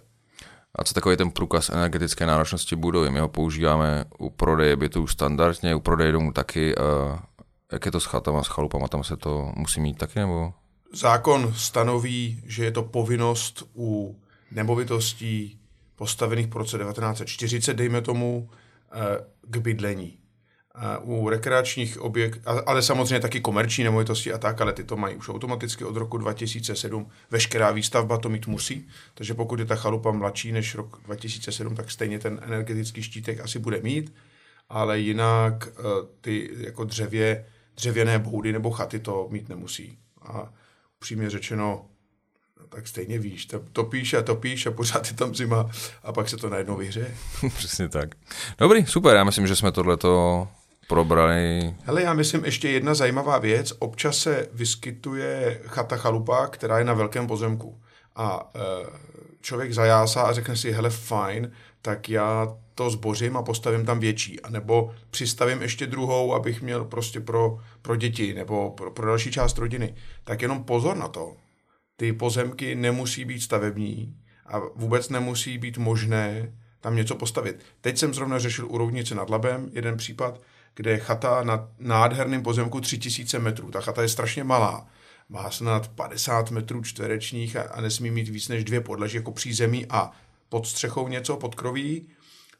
A 0.75 0.83
co 0.83 0.93
takový 0.93 1.17
ten 1.17 1.31
průkaz 1.31 1.69
energetické 1.69 2.25
náročnosti 2.25 2.75
budovy? 2.75 3.09
My 3.09 3.19
ho 3.19 3.27
používáme 3.27 4.05
u 4.17 4.29
prodeje 4.29 4.75
bytů 4.75 5.07
standardně, 5.07 5.75
u 5.75 5.79
prodeje 5.79 6.11
domů 6.11 6.33
taky. 6.33 6.75
Jak 7.71 7.85
je 7.85 7.91
to 7.91 7.99
s 7.99 8.05
chatama, 8.05 8.43
s 8.43 8.47
chalupama, 8.47 8.87
tam 8.87 9.03
se 9.03 9.17
to 9.17 9.51
musí 9.55 9.81
mít 9.81 9.97
taky, 9.97 10.19
nebo? 10.19 10.53
Zákon 10.93 11.53
stanoví, 11.55 12.41
že 12.45 12.63
je 12.63 12.71
to 12.71 12.83
povinnost 12.83 13.63
u 13.75 14.19
nemovitostí 14.51 15.59
postavených 15.95 16.47
po 16.47 16.59
roce 16.59 16.77
1940, 16.77 17.73
dejme 17.73 18.01
tomu, 18.01 18.49
eh, 18.91 19.25
k 19.41 19.57
bydlení 19.57 20.19
u 21.01 21.29
rekreačních 21.29 22.01
objektů, 22.01 22.41
ale 22.65 22.81
samozřejmě 22.81 23.19
taky 23.19 23.41
komerční 23.41 23.83
nemovitosti 23.83 24.33
a 24.33 24.37
tak, 24.37 24.61
ale 24.61 24.73
ty 24.73 24.83
to 24.83 24.97
mají 24.97 25.15
už 25.15 25.29
automaticky 25.29 25.83
od 25.83 25.97
roku 25.97 26.17
2007. 26.17 27.09
Veškerá 27.31 27.71
výstavba 27.71 28.17
to 28.17 28.29
mít 28.29 28.47
musí, 28.47 28.87
takže 29.13 29.33
pokud 29.33 29.59
je 29.59 29.65
ta 29.65 29.75
chalupa 29.75 30.11
mladší 30.11 30.51
než 30.51 30.75
rok 30.75 31.01
2007, 31.05 31.75
tak 31.75 31.91
stejně 31.91 32.19
ten 32.19 32.39
energetický 32.43 33.03
štítek 33.03 33.39
asi 33.39 33.59
bude 33.59 33.81
mít, 33.81 34.13
ale 34.69 34.99
jinak 34.99 35.67
eh, 35.67 35.81
ty 36.21 36.49
jako 36.57 36.83
dřevě, 36.83 37.45
dřevěné 37.75 38.19
boudy 38.19 38.53
nebo 38.53 38.71
chaty 38.71 38.99
to 38.99 39.27
mít 39.31 39.49
nemusí. 39.49 39.97
A 40.21 40.53
upřímně 40.97 41.29
řečeno, 41.29 41.85
no, 42.59 42.67
tak 42.69 42.87
stejně 42.87 43.19
víš, 43.19 43.47
topíš 43.73 44.13
a 44.13 44.21
topíš 44.21 44.65
a 44.65 44.71
pořád 44.71 45.07
je 45.07 45.13
tam 45.13 45.35
zima 45.35 45.69
a 46.03 46.11
pak 46.11 46.29
se 46.29 46.37
to 46.37 46.49
najednou 46.49 46.77
vyhřeje. 46.77 47.15
Přesně 47.57 47.89
tak. 47.89 48.15
Dobrý, 48.57 48.85
super, 48.85 49.15
já 49.15 49.23
myslím, 49.23 49.47
že 49.47 49.55
jsme 49.55 49.71
tohleto 49.71 50.47
probrali. 50.87 51.75
Hele, 51.83 52.01
já 52.01 52.13
myslím 52.13 52.45
ještě 52.45 52.69
jedna 52.69 52.93
zajímavá 52.93 53.39
věc. 53.39 53.73
Občas 53.79 54.17
se 54.17 54.49
vyskytuje 54.53 55.61
chata 55.65 55.97
chalupa, 55.97 56.47
která 56.47 56.79
je 56.79 56.85
na 56.85 56.93
velkém 56.93 57.27
pozemku. 57.27 57.81
A 58.15 58.51
e, 58.55 58.59
člověk 59.41 59.73
zajásá 59.73 60.21
a 60.21 60.33
řekne 60.33 60.55
si, 60.55 60.71
hele, 60.71 60.89
fajn, 60.89 61.51
tak 61.81 62.09
já 62.09 62.57
to 62.75 62.89
zbořím 62.89 63.37
a 63.37 63.43
postavím 63.43 63.85
tam 63.85 63.99
větší. 63.99 64.41
A 64.41 64.49
nebo 64.49 64.91
přistavím 65.09 65.61
ještě 65.61 65.87
druhou, 65.87 66.33
abych 66.33 66.61
měl 66.61 66.85
prostě 66.85 67.19
pro, 67.19 67.59
pro 67.81 67.95
děti 67.95 68.33
nebo 68.33 68.71
pro, 68.71 68.91
pro 68.91 69.07
další 69.07 69.31
část 69.31 69.57
rodiny. 69.57 69.95
Tak 70.23 70.41
jenom 70.41 70.63
pozor 70.63 70.97
na 70.97 71.07
to. 71.07 71.35
Ty 71.95 72.13
pozemky 72.13 72.75
nemusí 72.75 73.25
být 73.25 73.41
stavební 73.41 74.15
a 74.45 74.59
vůbec 74.75 75.09
nemusí 75.09 75.57
být 75.57 75.77
možné 75.77 76.53
tam 76.81 76.95
něco 76.95 77.15
postavit. 77.15 77.59
Teď 77.81 77.97
jsem 77.97 78.13
zrovna 78.13 78.39
řešil 78.39 78.67
u 78.69 78.77
Rovnice 78.77 79.15
nad 79.15 79.29
Labem 79.29 79.69
jeden 79.73 79.97
případ, 79.97 80.41
kde 80.77 80.91
je 80.91 80.97
chata 80.97 81.43
na 81.43 81.69
nádherném 81.79 82.43
pozemku 82.43 82.81
3000 82.81 83.39
metrů. 83.39 83.71
Ta 83.71 83.81
chata 83.81 84.01
je 84.01 84.09
strašně 84.09 84.43
malá. 84.43 84.87
Má 85.29 85.51
snad 85.51 85.87
50 85.87 86.51
metrů 86.51 86.83
čtverečních 86.83 87.55
a, 87.55 87.61
a 87.61 87.81
nesmí 87.81 88.11
mít 88.11 88.29
víc 88.29 88.47
než 88.47 88.63
dvě 88.63 88.81
podlaží 88.81 89.17
jako 89.17 89.31
přízemí 89.31 89.85
a 89.89 90.11
pod 90.49 90.67
střechou 90.67 91.07
něco, 91.07 91.37
pod 91.37 91.55
kroví, 91.55 92.07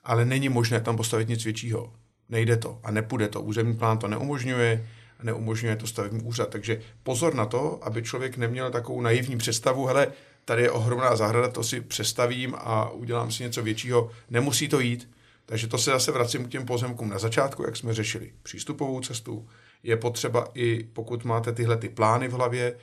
ale 0.04 0.26
není 0.26 0.50
možné 0.50 0.82
tam 0.82 0.98
postavit 0.98 1.30
nic 1.30 1.44
většího. 1.44 1.94
Nejde 2.30 2.58
to 2.58 2.80
a 2.84 2.92
nepůjde 2.92 3.28
to. 3.28 3.42
Územní 3.42 3.76
plán 3.76 3.98
to 3.98 4.08
neumožňuje, 4.08 4.88
a 5.20 5.24
neumožňuje 5.24 5.76
to 5.76 5.88
stavební 5.88 6.22
úřad. 6.22 6.50
Takže 6.50 6.82
pozor 7.04 7.36
na 7.36 7.46
to, 7.46 7.80
aby 7.82 8.04
člověk 8.04 8.38
neměl 8.38 8.72
takovou 8.72 9.02
naivní 9.02 9.38
představu, 9.38 9.86
hele, 9.86 10.08
tady 10.46 10.62
je 10.62 10.72
ohromná 10.72 11.16
zahrada, 11.16 11.48
to 11.48 11.64
si 11.64 11.82
přestavím 11.82 12.56
a 12.58 12.90
udělám 12.90 13.32
si 13.32 13.44
něco 13.44 13.64
většího. 13.64 14.10
Nemusí 14.30 14.68
to 14.68 14.80
jít. 14.80 15.10
Takže 15.50 15.68
to 15.68 15.78
se 15.78 15.92
zase 15.92 16.12
vracím 16.12 16.46
k 16.46 16.50
těm 16.50 16.66
pozemkům 16.66 17.10
na 17.10 17.20
začátku, 17.20 17.64
jak 17.64 17.76
jsme 17.76 17.94
řešili 17.94 18.34
přístupovou 18.44 19.02
cestu. 19.02 19.48
Je 19.84 19.98
potřeba 19.98 20.48
i, 20.54 20.84
pokud 20.84 21.26
máte 21.26 21.52
tyhle 21.52 21.78
ty 21.78 21.90
plány 21.90 22.28
v 22.28 22.32
hlavě, 22.32 22.78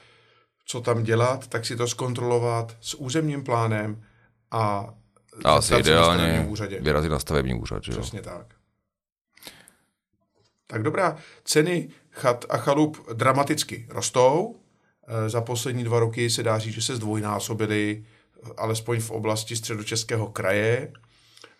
co 0.66 0.80
tam 0.80 1.02
dělat, 1.02 1.46
tak 1.46 1.66
si 1.66 1.76
to 1.76 1.86
zkontrolovat 1.86 2.76
s 2.80 2.94
územním 2.94 3.44
plánem 3.44 4.02
a, 4.50 4.94
a 5.44 5.52
asi 5.52 5.74
ideálně 5.74 6.48
vyrazit 6.80 7.10
na 7.10 7.18
stavební 7.18 7.54
úřad. 7.54 7.84
Že 7.84 7.92
jo? 7.92 7.98
Přesně 7.98 8.22
tak. 8.22 8.46
Tak 10.66 10.82
dobrá, 10.82 11.16
ceny 11.44 11.88
chat 12.10 12.44
a 12.48 12.56
chalup 12.56 13.10
dramaticky 13.12 13.86
rostou. 13.90 14.56
E, 15.08 15.28
za 15.28 15.40
poslední 15.40 15.84
dva 15.84 16.00
roky 16.00 16.30
se 16.30 16.42
dá 16.42 16.58
říct, 16.58 16.74
že 16.74 16.82
se 16.82 16.96
zdvojnásobily, 16.96 18.04
alespoň 18.56 19.00
v 19.00 19.10
oblasti 19.10 19.56
středočeského 19.56 20.26
kraje 20.26 20.92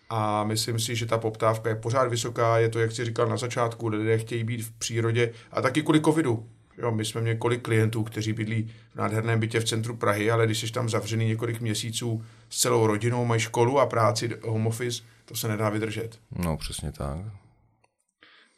a 0.09 0.43
myslím 0.43 0.79
si, 0.79 0.95
že 0.95 1.05
ta 1.05 1.17
poptávka 1.17 1.69
je 1.69 1.75
pořád 1.75 2.07
vysoká, 2.07 2.57
je 2.57 2.69
to, 2.69 2.79
jak 2.79 2.91
jsi 2.91 3.05
říkal 3.05 3.27
na 3.27 3.37
začátku, 3.37 3.87
lidé 3.87 4.17
chtějí 4.17 4.43
být 4.43 4.61
v 4.61 4.71
přírodě 4.71 5.33
a 5.51 5.61
taky 5.61 5.81
kvůli 5.81 6.01
covidu. 6.01 6.49
Jo, 6.77 6.91
my 6.91 7.05
jsme 7.05 7.21
měli 7.21 7.37
kolik 7.37 7.61
klientů, 7.61 8.03
kteří 8.03 8.33
bydlí 8.33 8.71
v 8.93 8.95
nádherném 8.95 9.39
bytě 9.39 9.59
v 9.59 9.65
centru 9.65 9.95
Prahy, 9.95 10.31
ale 10.31 10.45
když 10.45 10.59
jsi 10.59 10.71
tam 10.71 10.89
zavřený 10.89 11.27
několik 11.27 11.61
měsíců 11.61 12.23
s 12.49 12.59
celou 12.59 12.87
rodinou, 12.87 13.25
mají 13.25 13.41
školu 13.41 13.79
a 13.79 13.85
práci, 13.85 14.29
home 14.43 14.67
office, 14.67 15.03
to 15.25 15.35
se 15.35 15.47
nedá 15.47 15.69
vydržet. 15.69 16.19
No, 16.31 16.57
přesně 16.57 16.91
tak. 16.91 17.17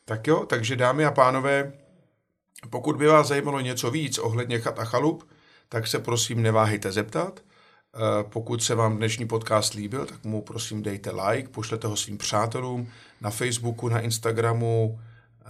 Tak 0.06 0.28
jo, 0.28 0.46
takže 0.46 0.76
dámy 0.76 1.06
a 1.06 1.12
pánové, 1.12 1.74
pokud 2.70 2.96
by 2.96 3.08
vás 3.08 3.28
zajímalo 3.28 3.60
něco 3.60 3.92
víc 3.92 4.18
ohledně 4.18 4.60
chat 4.60 4.80
a 4.80 4.86
chalup, 4.86 5.30
tak 5.70 5.88
se 5.88 6.00
prosím 6.00 6.42
neváhejte 6.42 6.92
zeptat. 6.92 7.40
Eh, 7.98 8.24
pokud 8.24 8.64
se 8.64 8.76
vám 8.76 8.98
dnešní 8.98 9.28
podcast 9.28 9.74
líbil, 9.74 10.06
tak 10.06 10.24
mu 10.24 10.42
prosím 10.42 10.84
dejte 10.84 11.12
like, 11.12 11.50
pošlete 11.50 11.88
ho 11.88 11.96
svým 11.96 12.18
přátelům 12.18 12.88
na 13.22 13.30
Facebooku, 13.30 13.90
na 13.90 14.00
Instagramu, 14.00 15.00
eh, 15.46 15.50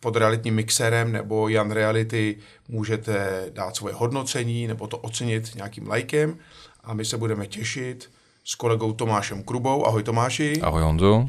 pod 0.00 0.16
realitním 0.16 0.54
mixerem 0.54 1.12
nebo 1.12 1.48
Jan 1.48 1.70
Reality 1.70 2.38
můžete 2.68 3.46
dát 3.50 3.76
svoje 3.76 3.94
hodnocení 3.94 4.66
nebo 4.66 4.86
to 4.86 4.98
ocenit 4.98 5.54
nějakým 5.54 5.88
lajkem 5.88 6.38
a 6.84 6.94
my 6.94 7.04
se 7.04 7.18
budeme 7.18 7.46
těšit 7.46 8.10
s 8.44 8.54
kolegou 8.54 8.92
Tomášem 8.92 9.42
Krubou. 9.42 9.86
Ahoj 9.86 10.02
Tomáši. 10.02 10.60
Ahoj 10.60 10.82
Honzo. 10.82 11.28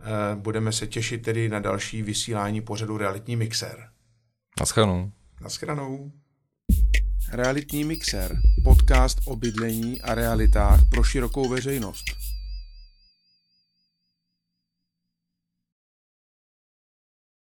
Eh, 0.00 0.36
budeme 0.36 0.72
se 0.72 0.86
těšit 0.86 1.22
tedy 1.22 1.48
na 1.48 1.60
další 1.60 2.02
vysílání 2.02 2.60
pořadu 2.60 2.98
Realitní 2.98 3.36
mixer. 3.36 3.88
Naschledanou. 4.60 5.10
Naschledanou. 5.40 6.10
Realitní 7.36 7.84
mixer, 7.84 8.38
podcast 8.64 9.18
o 9.24 9.36
bydlení 9.36 10.00
a 10.00 10.14
realitách 10.14 10.80
pro 10.90 11.02
širokou 11.02 11.48
veřejnost. 11.48 12.04